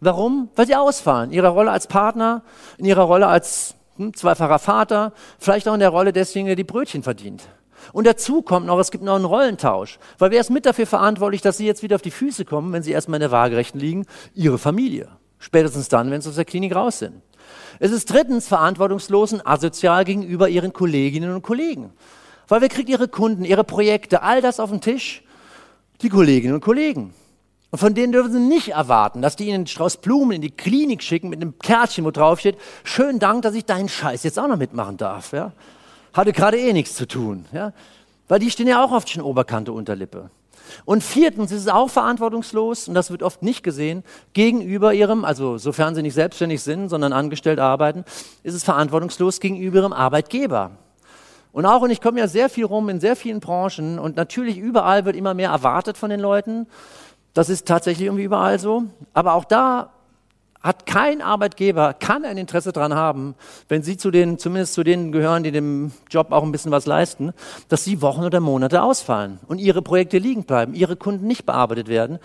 Warum? 0.00 0.48
Weil 0.56 0.66
sie 0.66 0.74
ausfallen. 0.74 1.30
In 1.30 1.36
ihrer 1.36 1.50
Rolle 1.50 1.70
als 1.70 1.86
Partner, 1.86 2.42
in 2.76 2.86
ihrer 2.86 3.02
Rolle 3.02 3.28
als 3.28 3.76
hm, 3.96 4.14
zweifacher 4.14 4.58
Vater, 4.58 5.12
vielleicht 5.38 5.68
auch 5.68 5.74
in 5.74 5.80
der 5.80 5.90
Rolle 5.90 6.12
desjenigen, 6.12 6.48
der 6.48 6.56
die 6.56 6.64
Brötchen 6.64 7.04
verdient. 7.04 7.44
Und 7.92 8.06
dazu 8.06 8.42
kommt 8.42 8.66
noch, 8.66 8.78
es 8.78 8.90
gibt 8.90 9.04
noch 9.04 9.14
einen 9.14 9.24
Rollentausch. 9.24 9.98
Weil 10.18 10.32
wer 10.32 10.40
ist 10.40 10.50
mit 10.50 10.66
dafür 10.66 10.86
verantwortlich, 10.86 11.40
dass 11.40 11.56
sie 11.56 11.66
jetzt 11.66 11.82
wieder 11.82 11.96
auf 11.96 12.02
die 12.02 12.10
Füße 12.10 12.44
kommen, 12.44 12.72
wenn 12.72 12.82
sie 12.82 12.92
erstmal 12.92 13.18
in 13.18 13.22
der 13.22 13.30
Waagerechten 13.30 13.80
liegen? 13.80 14.06
Ihre 14.34 14.58
Familie. 14.58 15.08
Spätestens 15.38 15.88
dann, 15.88 16.10
wenn 16.10 16.20
sie 16.20 16.28
aus 16.28 16.36
der 16.36 16.44
Klinik 16.44 16.74
raus 16.74 16.98
sind. 16.98 17.22
Es 17.78 17.90
ist 17.90 18.10
drittens 18.10 18.48
verantwortungslos 18.48 19.32
und 19.32 19.46
asozial 19.46 20.04
gegenüber 20.04 20.48
ihren 20.48 20.72
Kolleginnen 20.72 21.34
und 21.34 21.42
Kollegen. 21.42 21.92
Weil 22.48 22.60
wer 22.60 22.68
kriegt 22.68 22.88
ihre 22.88 23.08
Kunden, 23.08 23.44
ihre 23.44 23.64
Projekte, 23.64 24.22
all 24.22 24.42
das 24.42 24.60
auf 24.60 24.70
den 24.70 24.80
Tisch? 24.80 25.22
Die 26.02 26.08
Kolleginnen 26.08 26.54
und 26.54 26.60
Kollegen. 26.60 27.14
Und 27.70 27.78
von 27.78 27.94
denen 27.94 28.12
dürfen 28.12 28.32
sie 28.32 28.38
nicht 28.38 28.68
erwarten, 28.68 29.22
dass 29.22 29.36
die 29.36 29.46
ihnen 29.46 29.54
einen 29.54 29.66
Strauß 29.66 29.96
Blumen 29.98 30.32
in 30.32 30.42
die 30.42 30.50
Klinik 30.50 31.02
schicken 31.02 31.30
mit 31.30 31.40
einem 31.40 31.58
Kärtchen, 31.58 32.04
wo 32.04 32.10
drauf 32.10 32.40
steht, 32.40 32.58
schönen 32.84 33.18
Dank, 33.18 33.42
dass 33.42 33.54
ich 33.54 33.64
deinen 33.64 33.88
Scheiß 33.88 34.24
jetzt 34.24 34.38
auch 34.38 34.48
noch 34.48 34.58
mitmachen 34.58 34.98
darf. 34.98 35.32
Ja? 35.32 35.52
Hatte 36.12 36.32
gerade 36.32 36.58
eh 36.58 36.74
nichts 36.74 36.94
zu 36.94 37.08
tun. 37.08 37.46
Ja? 37.52 37.72
Weil 38.28 38.40
die 38.40 38.50
stehen 38.50 38.68
ja 38.68 38.84
auch 38.84 38.92
oft 38.92 39.08
schon 39.08 39.22
Oberkante 39.22 39.72
Unterlippe. 39.72 40.30
Und 40.84 41.02
viertens 41.02 41.52
ist 41.52 41.62
es 41.62 41.68
auch 41.68 41.90
verantwortungslos, 41.90 42.88
und 42.88 42.94
das 42.94 43.10
wird 43.10 43.22
oft 43.22 43.42
nicht 43.42 43.62
gesehen, 43.62 44.04
gegenüber 44.32 44.94
ihrem, 44.94 45.24
also 45.24 45.58
sofern 45.58 45.94
sie 45.94 46.02
nicht 46.02 46.14
selbstständig 46.14 46.62
sind, 46.62 46.88
sondern 46.88 47.12
angestellt 47.12 47.58
arbeiten, 47.58 48.04
ist 48.42 48.54
es 48.54 48.64
verantwortungslos 48.64 49.40
gegenüber 49.40 49.78
ihrem 49.78 49.92
Arbeitgeber. 49.92 50.72
Und 51.52 51.66
auch, 51.66 51.82
und 51.82 51.90
ich 51.90 52.00
komme 52.00 52.18
ja 52.18 52.28
sehr 52.28 52.48
viel 52.48 52.64
rum 52.64 52.88
in 52.88 53.00
sehr 53.00 53.16
vielen 53.16 53.40
Branchen, 53.40 53.98
und 53.98 54.16
natürlich 54.16 54.56
überall 54.56 55.04
wird 55.04 55.16
immer 55.16 55.34
mehr 55.34 55.50
erwartet 55.50 55.98
von 55.98 56.10
den 56.10 56.20
Leuten. 56.20 56.66
Das 57.34 57.48
ist 57.48 57.66
tatsächlich 57.66 58.06
irgendwie 58.06 58.24
überall 58.24 58.58
so. 58.58 58.84
Aber 59.12 59.34
auch 59.34 59.44
da 59.44 59.92
hat 60.62 60.86
kein 60.86 61.22
Arbeitgeber, 61.22 61.94
kann 61.94 62.24
ein 62.24 62.36
Interesse 62.36 62.72
daran 62.72 62.94
haben, 62.94 63.34
wenn 63.68 63.82
Sie 63.82 63.96
zu 63.96 64.10
den, 64.10 64.38
zumindest 64.38 64.74
zu 64.74 64.84
denen 64.84 65.12
gehören, 65.12 65.42
die 65.42 65.50
dem 65.50 65.92
Job 66.10 66.30
auch 66.30 66.42
ein 66.42 66.52
bisschen 66.52 66.70
was 66.70 66.86
leisten, 66.86 67.32
dass 67.68 67.84
Sie 67.84 68.00
Wochen 68.00 68.24
oder 68.24 68.40
Monate 68.40 68.82
ausfallen 68.82 69.40
und 69.48 69.58
Ihre 69.58 69.82
Projekte 69.82 70.18
liegen 70.18 70.44
bleiben, 70.44 70.74
Ihre 70.74 70.96
Kunden 70.96 71.26
nicht 71.26 71.46
bearbeitet 71.46 71.88
werden. 71.88 72.18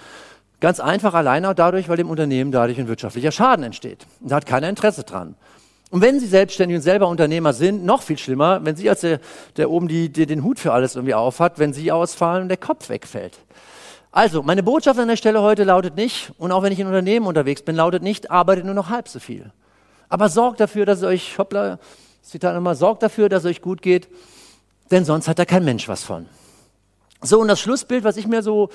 Ganz 0.59 0.79
einfach 0.79 1.13
alleine 1.13 1.49
auch 1.49 1.53
dadurch, 1.53 1.87
weil 1.89 1.97
dem 1.97 2.09
Unternehmen 2.09 2.51
dadurch 2.51 2.79
ein 2.79 2.87
wirtschaftlicher 2.87 3.31
Schaden 3.31 3.63
entsteht. 3.63 4.07
Und 4.21 4.31
da 4.31 4.37
hat 4.37 4.45
keiner 4.45 4.69
Interesse 4.69 5.03
dran. 5.03 5.35
Und 5.89 6.01
wenn 6.01 6.19
Sie 6.19 6.27
selbstständig 6.27 6.75
und 6.75 6.81
selber 6.81 7.07
Unternehmer 7.07 7.53
sind, 7.53 7.85
noch 7.85 8.01
viel 8.01 8.17
schlimmer, 8.17 8.59
wenn 8.65 8.75
Sie 8.75 8.89
als 8.89 9.01
der, 9.01 9.19
der 9.55 9.69
oben 9.69 9.87
die, 9.87 10.09
die 10.09 10.25
den 10.25 10.43
Hut 10.43 10.59
für 10.59 10.73
alles 10.73 10.95
irgendwie 10.95 11.13
aufhat, 11.13 11.59
wenn 11.59 11.73
Sie 11.73 11.91
ausfallen 11.91 12.43
und 12.43 12.49
der 12.49 12.57
Kopf 12.57 12.89
wegfällt. 12.89 13.39
Also, 14.11 14.41
meine 14.41 14.63
Botschaft 14.63 14.99
an 14.99 15.07
der 15.07 15.17
Stelle 15.17 15.41
heute 15.41 15.63
lautet 15.63 15.95
nicht, 15.95 16.31
und 16.37 16.51
auch 16.51 16.63
wenn 16.63 16.71
ich 16.71 16.79
in 16.79 16.87
Unternehmen 16.87 17.27
unterwegs 17.27 17.61
bin, 17.61 17.75
lautet 17.75 18.03
nicht, 18.03 18.31
arbeitet 18.31 18.65
nur 18.65 18.73
noch 18.73 18.89
halb 18.89 19.07
so 19.07 19.19
viel. 19.19 19.51
Aber 20.09 20.29
sorgt 20.29 20.59
dafür, 20.59 20.85
dass 20.85 20.99
es 20.99 21.03
euch, 21.03 21.37
hoppla, 21.37 21.79
Zitat 22.21 22.55
nochmal, 22.55 22.75
sorgt 22.75 23.03
dafür, 23.03 23.29
dass 23.29 23.43
es 23.43 23.51
euch 23.51 23.61
gut 23.61 23.81
geht, 23.81 24.07
denn 24.91 25.05
sonst 25.05 25.27
hat 25.27 25.39
da 25.39 25.45
kein 25.45 25.65
Mensch 25.65 25.87
was 25.87 26.03
von. 26.03 26.27
So, 27.21 27.41
und 27.41 27.47
das 27.47 27.59
Schlussbild, 27.59 28.03
was 28.03 28.15
ich 28.15 28.27
mir 28.27 28.43
so, 28.43 28.69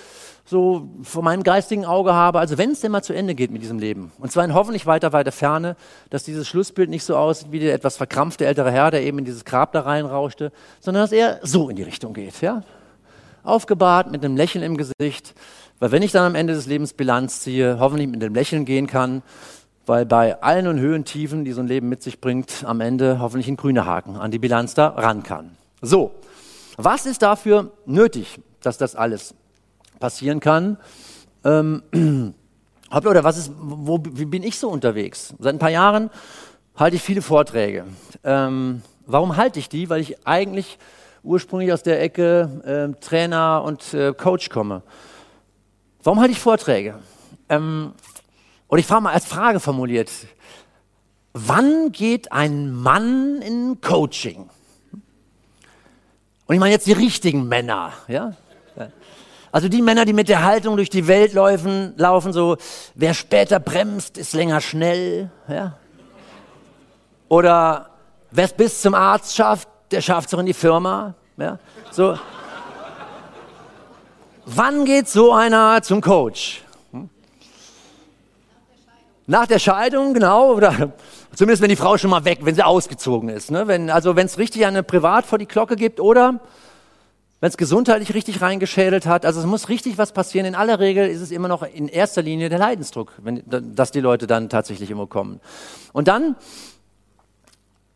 so 0.44 0.88
vor 1.04 1.22
meinem 1.22 1.44
geistigen 1.44 1.84
Auge 1.84 2.12
habe, 2.12 2.40
also 2.40 2.58
wenn 2.58 2.72
es 2.72 2.80
denn 2.80 2.90
mal 2.90 3.02
zu 3.02 3.12
Ende 3.12 3.36
geht 3.36 3.52
mit 3.52 3.62
diesem 3.62 3.78
Leben, 3.78 4.10
und 4.18 4.32
zwar 4.32 4.44
in 4.44 4.52
hoffentlich 4.52 4.84
weiter, 4.84 5.12
weiter 5.12 5.30
Ferne, 5.30 5.76
dass 6.10 6.24
dieses 6.24 6.48
Schlussbild 6.48 6.90
nicht 6.90 7.04
so 7.04 7.16
aussieht 7.16 7.52
wie 7.52 7.60
der 7.60 7.72
etwas 7.72 7.96
verkrampfte 7.96 8.44
ältere 8.44 8.72
Herr, 8.72 8.90
der 8.90 9.02
eben 9.02 9.18
in 9.18 9.24
dieses 9.24 9.44
Grab 9.44 9.72
da 9.72 9.82
reinrauschte, 9.82 10.50
sondern 10.80 11.04
dass 11.04 11.12
er 11.12 11.38
so 11.42 11.68
in 11.68 11.76
die 11.76 11.84
Richtung 11.84 12.14
geht, 12.14 12.40
ja? 12.40 12.62
Aufgebahrt 13.44 14.10
mit 14.10 14.24
einem 14.24 14.36
Lächeln 14.36 14.64
im 14.64 14.76
Gesicht, 14.76 15.34
weil 15.78 15.90
wenn 15.90 16.02
ich 16.02 16.12
dann 16.12 16.24
am 16.24 16.34
Ende 16.34 16.54
des 16.54 16.66
Lebens 16.66 16.92
Bilanz 16.92 17.40
ziehe, 17.40 17.78
hoffentlich 17.80 18.08
mit 18.08 18.22
einem 18.22 18.34
Lächeln 18.34 18.64
gehen 18.64 18.86
kann, 18.86 19.22
weil 19.86 20.06
bei 20.06 20.40
allen 20.40 20.68
und 20.68 20.78
Höhen, 20.78 21.04
Tiefen, 21.04 21.44
die 21.44 21.52
so 21.52 21.60
ein 21.60 21.66
Leben 21.66 21.88
mit 21.88 22.02
sich 22.02 22.20
bringt, 22.20 22.64
am 22.64 22.80
Ende 22.80 23.18
hoffentlich 23.18 23.48
ein 23.48 23.56
grüner 23.56 23.84
Haken 23.84 24.16
an 24.16 24.30
die 24.30 24.38
Bilanz 24.38 24.74
da 24.74 24.88
ran 24.88 25.22
kann. 25.22 25.56
So, 25.80 26.12
was 26.76 27.06
ist 27.06 27.22
dafür 27.22 27.72
nötig, 27.84 28.40
dass 28.62 28.78
das 28.78 28.94
alles 28.94 29.34
passieren 29.98 30.40
kann? 30.40 30.78
Ähm, 31.44 31.82
oder 32.94 33.24
was 33.24 33.38
ist, 33.38 33.52
wo, 33.58 34.00
wie 34.04 34.24
bin 34.24 34.42
ich 34.42 34.58
so 34.58 34.68
unterwegs? 34.68 35.34
Seit 35.38 35.54
ein 35.54 35.58
paar 35.58 35.70
Jahren 35.70 36.10
halte 36.76 36.96
ich 36.96 37.02
viele 37.02 37.22
Vorträge. 37.22 37.86
Ähm, 38.22 38.82
warum 39.06 39.36
halte 39.36 39.58
ich 39.58 39.68
die? 39.68 39.90
Weil 39.90 40.00
ich 40.00 40.26
eigentlich 40.26 40.78
ursprünglich 41.22 41.72
aus 41.72 41.82
der 41.82 42.02
Ecke 42.02 42.94
äh, 42.94 43.00
Trainer 43.00 43.62
und 43.64 43.94
äh, 43.94 44.12
Coach 44.12 44.48
komme. 44.48 44.82
Warum 46.02 46.20
halte 46.20 46.32
ich 46.32 46.40
Vorträge? 46.40 46.98
Ähm, 47.48 47.92
und 48.68 48.78
ich 48.78 48.86
frage 48.86 49.02
mal 49.02 49.12
als 49.12 49.26
Frage 49.26 49.60
formuliert, 49.60 50.10
wann 51.32 51.92
geht 51.92 52.32
ein 52.32 52.72
Mann 52.72 53.40
in 53.42 53.80
Coaching? 53.80 54.48
Und 56.46 56.54
ich 56.54 56.60
meine 56.60 56.72
jetzt 56.72 56.86
die 56.86 56.92
richtigen 56.92 57.48
Männer, 57.48 57.92
ja? 58.08 58.34
Also 59.52 59.68
die 59.68 59.82
Männer, 59.82 60.06
die 60.06 60.14
mit 60.14 60.30
der 60.30 60.42
Haltung 60.42 60.76
durch 60.76 60.88
die 60.88 61.06
Welt 61.06 61.34
laufen, 61.34 61.92
laufen 61.98 62.32
so, 62.32 62.56
wer 62.94 63.12
später 63.12 63.60
bremst, 63.60 64.16
ist 64.16 64.32
länger 64.32 64.62
schnell, 64.62 65.30
ja? 65.46 65.76
Oder 67.28 67.90
wer 68.30 68.46
es 68.46 68.54
bis 68.54 68.80
zum 68.80 68.94
Arzt 68.94 69.36
schafft, 69.36 69.68
der 69.92 70.00
schafft 70.00 70.28
es 70.28 70.34
auch 70.34 70.38
in 70.38 70.46
die 70.46 70.54
Firma. 70.54 71.14
Ja? 71.36 71.58
So. 71.90 72.18
Wann 74.44 74.84
geht 74.84 75.08
so 75.08 75.32
einer 75.32 75.82
zum 75.82 76.00
Coach? 76.00 76.62
Hm? 76.92 77.08
Nach 79.26 79.46
der 79.46 79.58
Scheidung, 79.58 80.14
genau, 80.14 80.52
oder 80.52 80.92
zumindest 81.34 81.62
wenn 81.62 81.68
die 81.68 81.76
Frau 81.76 81.96
schon 81.96 82.10
mal 82.10 82.24
weg, 82.24 82.40
wenn 82.42 82.54
sie 82.54 82.64
ausgezogen 82.64 83.28
ist. 83.28 83.50
Ne? 83.50 83.68
Wenn, 83.68 83.90
also 83.90 84.16
wenn 84.16 84.26
es 84.26 84.38
richtig 84.38 84.66
eine 84.66 84.82
Privat 84.82 85.26
vor 85.26 85.38
die 85.38 85.46
Glocke 85.46 85.76
gibt 85.76 86.00
oder 86.00 86.40
wenn 87.42 87.48
es 87.48 87.56
gesundheitlich 87.56 88.14
richtig 88.14 88.40
reingeschädelt 88.40 89.04
hat. 89.04 89.26
Also 89.26 89.40
es 89.40 89.46
muss 89.46 89.68
richtig 89.68 89.98
was 89.98 90.12
passieren. 90.12 90.46
In 90.46 90.54
aller 90.54 90.78
Regel 90.78 91.08
ist 91.08 91.20
es 91.20 91.32
immer 91.32 91.48
noch 91.48 91.62
in 91.62 91.88
erster 91.88 92.22
Linie 92.22 92.48
der 92.48 92.58
Leidensdruck, 92.58 93.14
wenn, 93.18 93.42
dass 93.46 93.90
die 93.90 93.98
Leute 94.00 94.28
dann 94.28 94.48
tatsächlich 94.48 94.92
immer 94.92 95.08
kommen. 95.08 95.40
Und 95.92 96.06
dann 96.06 96.36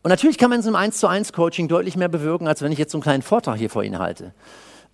und 0.07 0.11
natürlich 0.11 0.37
kann 0.37 0.51
man 0.51 0.59
in 0.59 0.63
so 0.63 0.69
einem 0.69 0.77
1 0.77 0.99
zu 0.99 1.07
1 1.09 1.33
Coaching 1.33 1.67
deutlich 1.67 1.97
mehr 1.97 2.07
bewirken, 2.07 2.47
als 2.47 2.61
wenn 2.61 2.71
ich 2.71 2.79
jetzt 2.79 2.93
so 2.93 2.97
einen 2.97 3.03
kleinen 3.03 3.23
Vortrag 3.23 3.57
hier 3.57 3.69
vor 3.69 3.83
Ihnen 3.83 3.99
halte. 3.99 4.31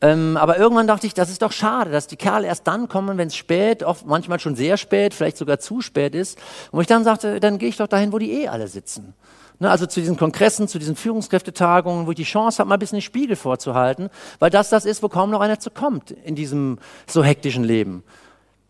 Ähm, 0.01 0.37
aber 0.37 0.57
irgendwann 0.57 0.87
dachte 0.87 1.05
ich, 1.05 1.13
das 1.13 1.29
ist 1.29 1.43
doch 1.43 1.51
schade, 1.51 1.91
dass 1.91 2.07
die 2.07 2.15
Kerle 2.15 2.47
erst 2.47 2.65
dann 2.65 2.87
kommen, 2.87 3.19
wenn 3.19 3.27
es 3.27 3.35
spät, 3.35 3.83
oft 3.83 4.07
manchmal 4.07 4.39
schon 4.39 4.55
sehr 4.55 4.75
spät, 4.75 5.13
vielleicht 5.13 5.37
sogar 5.37 5.59
zu 5.59 5.81
spät 5.81 6.15
ist. 6.15 6.39
Und 6.71 6.81
ich 6.81 6.87
dann 6.87 7.03
sagte, 7.03 7.39
dann 7.39 7.59
gehe 7.59 7.69
ich 7.69 7.77
doch 7.77 7.85
dahin, 7.85 8.11
wo 8.11 8.17
die 8.17 8.31
eh 8.31 8.47
alle 8.47 8.67
sitzen. 8.67 9.13
Ne, 9.59 9.69
also 9.69 9.85
zu 9.85 9.99
diesen 9.99 10.17
Kongressen, 10.17 10.67
zu 10.67 10.79
diesen 10.79 10.95
Führungskräftetagungen, 10.95 12.07
wo 12.07 12.09
ich 12.09 12.17
die 12.17 12.23
Chance 12.23 12.57
habe, 12.57 12.69
mal 12.69 12.77
ein 12.77 12.79
bisschen 12.79 12.97
den 12.97 13.03
Spiegel 13.03 13.35
vorzuhalten, 13.35 14.09
weil 14.39 14.49
das 14.49 14.69
das 14.69 14.83
ist, 14.83 15.03
wo 15.03 15.09
kaum 15.09 15.29
noch 15.29 15.41
einer 15.41 15.59
zu 15.59 15.69
kommt 15.69 16.09
in 16.09 16.33
diesem 16.33 16.79
so 17.05 17.23
hektischen 17.23 17.63
Leben. 17.63 18.03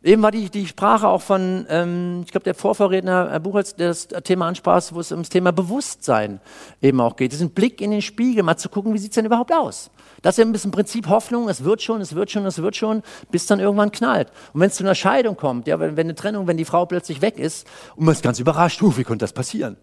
Eben 0.04 0.22
war 0.22 0.32
die, 0.32 0.50
die 0.50 0.68
Sprache 0.68 1.08
auch 1.08 1.22
von, 1.22 1.66
ähm, 1.70 2.24
ich 2.26 2.32
glaube, 2.32 2.44
der 2.44 2.56
Vorvorredner 2.56 3.30
Herr 3.32 3.40
Buchholz, 3.40 3.76
der 3.76 3.88
das 3.88 4.10
Thema 4.26 4.50
ansprach, 4.50 4.84
wo 4.92 5.00
es 5.00 5.14
ums 5.14 5.30
Thema 5.30 5.54
Bewusstsein 5.54 6.42
eben 6.82 7.00
auch 7.00 7.16
geht. 7.16 7.32
Diesen 7.32 7.52
Blick 7.52 7.80
in 7.80 7.92
den 7.92 8.02
Spiegel, 8.02 8.44
mal 8.44 8.58
zu 8.58 8.68
gucken, 8.68 8.94
wie 8.94 8.98
sieht's 8.98 9.16
denn 9.16 9.26
überhaupt 9.26 9.54
aus? 9.54 9.92
Das 10.22 10.38
ist 10.38 10.46
ein 10.46 10.52
bisschen 10.52 10.72
Prinzip 10.72 11.08
Hoffnung, 11.08 11.48
es 11.48 11.64
wird 11.64 11.82
schon, 11.82 12.02
es 12.02 12.16
wird 12.16 12.32
schon, 12.32 12.46
es 12.46 12.62
wird 12.62 12.76
schon, 12.76 13.02
bis 13.32 13.46
dann 13.46 13.62
irgendwann 13.62 13.94
knallt. 13.94 14.28
Und 14.54 14.60
wenn 14.60 14.68
es 14.68 14.76
zu 14.76 14.84
einer 14.84 14.96
Scheidung 14.96 15.38
kommt, 15.38 15.68
ja, 15.68 15.80
wenn, 15.80 15.96
wenn 15.96 16.08
eine 16.08 16.16
Trennung, 16.16 16.48
wenn 16.48 16.58
die 16.58 16.66
Frau 16.66 16.86
plötzlich 16.86 17.22
weg 17.22 17.40
ist 17.40 17.66
und 17.96 18.04
man 18.04 18.14
ist 18.14 18.24
ganz 18.24 18.40
überrascht, 18.40 18.82
uh, 18.82 18.98
wie 18.98 19.06
konnte 19.06 19.24
das 19.24 19.32
passieren? 19.32 19.78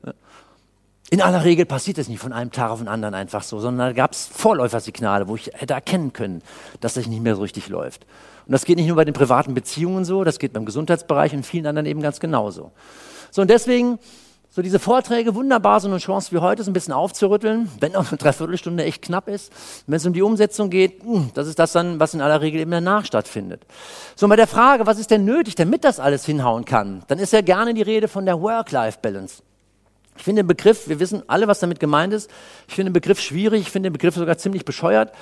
In 1.12 1.20
aller 1.20 1.44
Regel 1.44 1.66
passiert 1.66 1.98
das 1.98 2.06
nicht 2.06 2.20
von 2.20 2.32
einem 2.32 2.52
Tag 2.52 2.70
auf 2.70 2.78
den 2.78 2.86
anderen 2.86 3.14
einfach 3.14 3.42
so, 3.42 3.58
sondern 3.58 3.88
da 3.88 3.92
gab 3.92 4.12
es 4.12 4.26
Vorläufersignale, 4.32 5.26
wo 5.26 5.34
ich 5.34 5.50
hätte 5.54 5.74
erkennen 5.74 6.12
können, 6.12 6.40
dass 6.80 6.94
das 6.94 7.08
nicht 7.08 7.20
mehr 7.20 7.34
so 7.34 7.42
richtig 7.42 7.68
läuft. 7.68 8.06
Und 8.46 8.52
das 8.52 8.64
geht 8.64 8.76
nicht 8.76 8.86
nur 8.86 8.94
bei 8.94 9.04
den 9.04 9.12
privaten 9.12 9.52
Beziehungen 9.52 10.04
so, 10.04 10.22
das 10.22 10.38
geht 10.38 10.52
beim 10.52 10.64
Gesundheitsbereich 10.64 11.32
und 11.32 11.44
vielen 11.44 11.66
anderen 11.66 11.86
eben 11.86 12.00
ganz 12.00 12.20
genauso. 12.20 12.70
So, 13.32 13.42
und 13.42 13.50
deswegen, 13.50 13.98
so 14.50 14.62
diese 14.62 14.78
Vorträge, 14.78 15.34
wunderbar, 15.34 15.80
so 15.80 15.88
eine 15.88 15.98
Chance 15.98 16.30
wie 16.30 16.38
heute, 16.38 16.62
so 16.62 16.70
ein 16.70 16.74
bisschen 16.74 16.94
aufzurütteln, 16.94 17.68
wenn 17.80 17.96
auch 17.96 18.08
eine 18.08 18.16
Dreiviertelstunde 18.16 18.84
echt 18.84 19.02
knapp 19.02 19.26
ist. 19.26 19.52
Wenn 19.88 19.96
es 19.96 20.06
um 20.06 20.12
die 20.12 20.22
Umsetzung 20.22 20.70
geht, 20.70 21.02
hm, 21.02 21.32
das 21.34 21.48
ist 21.48 21.58
das 21.58 21.72
dann, 21.72 21.98
was 21.98 22.14
in 22.14 22.20
aller 22.20 22.40
Regel 22.40 22.60
eben 22.60 22.70
danach 22.70 23.04
stattfindet. 23.04 23.66
So, 24.14 24.28
bei 24.28 24.36
der 24.36 24.46
Frage, 24.46 24.86
was 24.86 25.00
ist 25.00 25.10
denn 25.10 25.24
nötig, 25.24 25.56
damit 25.56 25.82
das 25.82 25.98
alles 25.98 26.24
hinhauen 26.24 26.64
kann, 26.64 27.02
dann 27.08 27.18
ist 27.18 27.32
ja 27.32 27.40
gerne 27.40 27.74
die 27.74 27.82
Rede 27.82 28.06
von 28.06 28.26
der 28.26 28.40
Work-Life-Balance. 28.40 29.42
Ich 30.20 30.24
finde 30.24 30.42
den 30.42 30.48
Begriff, 30.48 30.86
wir 30.86 31.00
wissen 31.00 31.22
alle, 31.28 31.48
was 31.48 31.60
damit 31.60 31.80
gemeint 31.80 32.12
ist. 32.12 32.30
Ich 32.68 32.74
finde 32.74 32.90
den 32.90 32.92
Begriff 32.92 33.18
schwierig, 33.20 33.62
ich 33.62 33.70
finde 33.70 33.88
den 33.88 33.94
Begriff 33.94 34.14
sogar 34.14 34.36
ziemlich 34.36 34.66
bescheuert, 34.66 35.14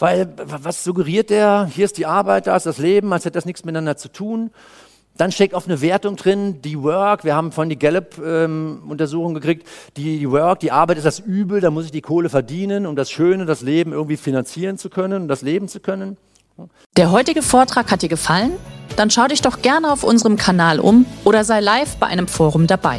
weil 0.00 0.28
was 0.44 0.82
suggeriert 0.82 1.30
der? 1.30 1.70
Hier 1.72 1.84
ist 1.84 1.98
die 1.98 2.04
Arbeit, 2.04 2.48
da 2.48 2.56
ist 2.56 2.66
das 2.66 2.78
Leben, 2.78 3.12
als 3.12 3.24
hätte 3.24 3.34
das 3.34 3.44
nichts 3.44 3.64
miteinander 3.64 3.96
zu 3.96 4.08
tun. 4.08 4.50
Dann 5.16 5.30
steckt 5.30 5.54
oft 5.54 5.68
eine 5.68 5.80
Wertung 5.82 6.16
drin, 6.16 6.62
die 6.62 6.82
Work, 6.82 7.22
wir 7.22 7.36
haben 7.36 7.52
von 7.52 7.68
die 7.68 7.78
Gallup-Untersuchung 7.78 9.28
ähm, 9.28 9.34
gekriegt, 9.34 9.68
die, 9.96 10.28
Work, 10.28 10.58
die 10.58 10.72
Arbeit 10.72 10.98
ist 10.98 11.06
das 11.06 11.20
Übel, 11.20 11.60
da 11.60 11.70
muss 11.70 11.84
ich 11.84 11.92
die 11.92 12.00
Kohle 12.00 12.28
verdienen, 12.28 12.86
um 12.86 12.96
das 12.96 13.08
Schöne, 13.08 13.46
das 13.46 13.60
Leben 13.60 13.92
irgendwie 13.92 14.16
finanzieren 14.16 14.78
zu 14.78 14.90
können, 14.90 15.22
um 15.22 15.28
das 15.28 15.42
leben 15.42 15.68
zu 15.68 15.78
können. 15.78 16.16
Der 16.96 17.12
heutige 17.12 17.42
Vortrag 17.42 17.92
hat 17.92 18.02
dir 18.02 18.08
gefallen? 18.08 18.50
Dann 18.96 19.10
schau 19.10 19.28
dich 19.28 19.42
doch 19.42 19.62
gerne 19.62 19.92
auf 19.92 20.02
unserem 20.02 20.34
Kanal 20.34 20.80
um 20.80 21.06
oder 21.22 21.44
sei 21.44 21.60
live 21.60 21.98
bei 21.98 22.08
einem 22.08 22.26
Forum 22.26 22.66
dabei. 22.66 22.98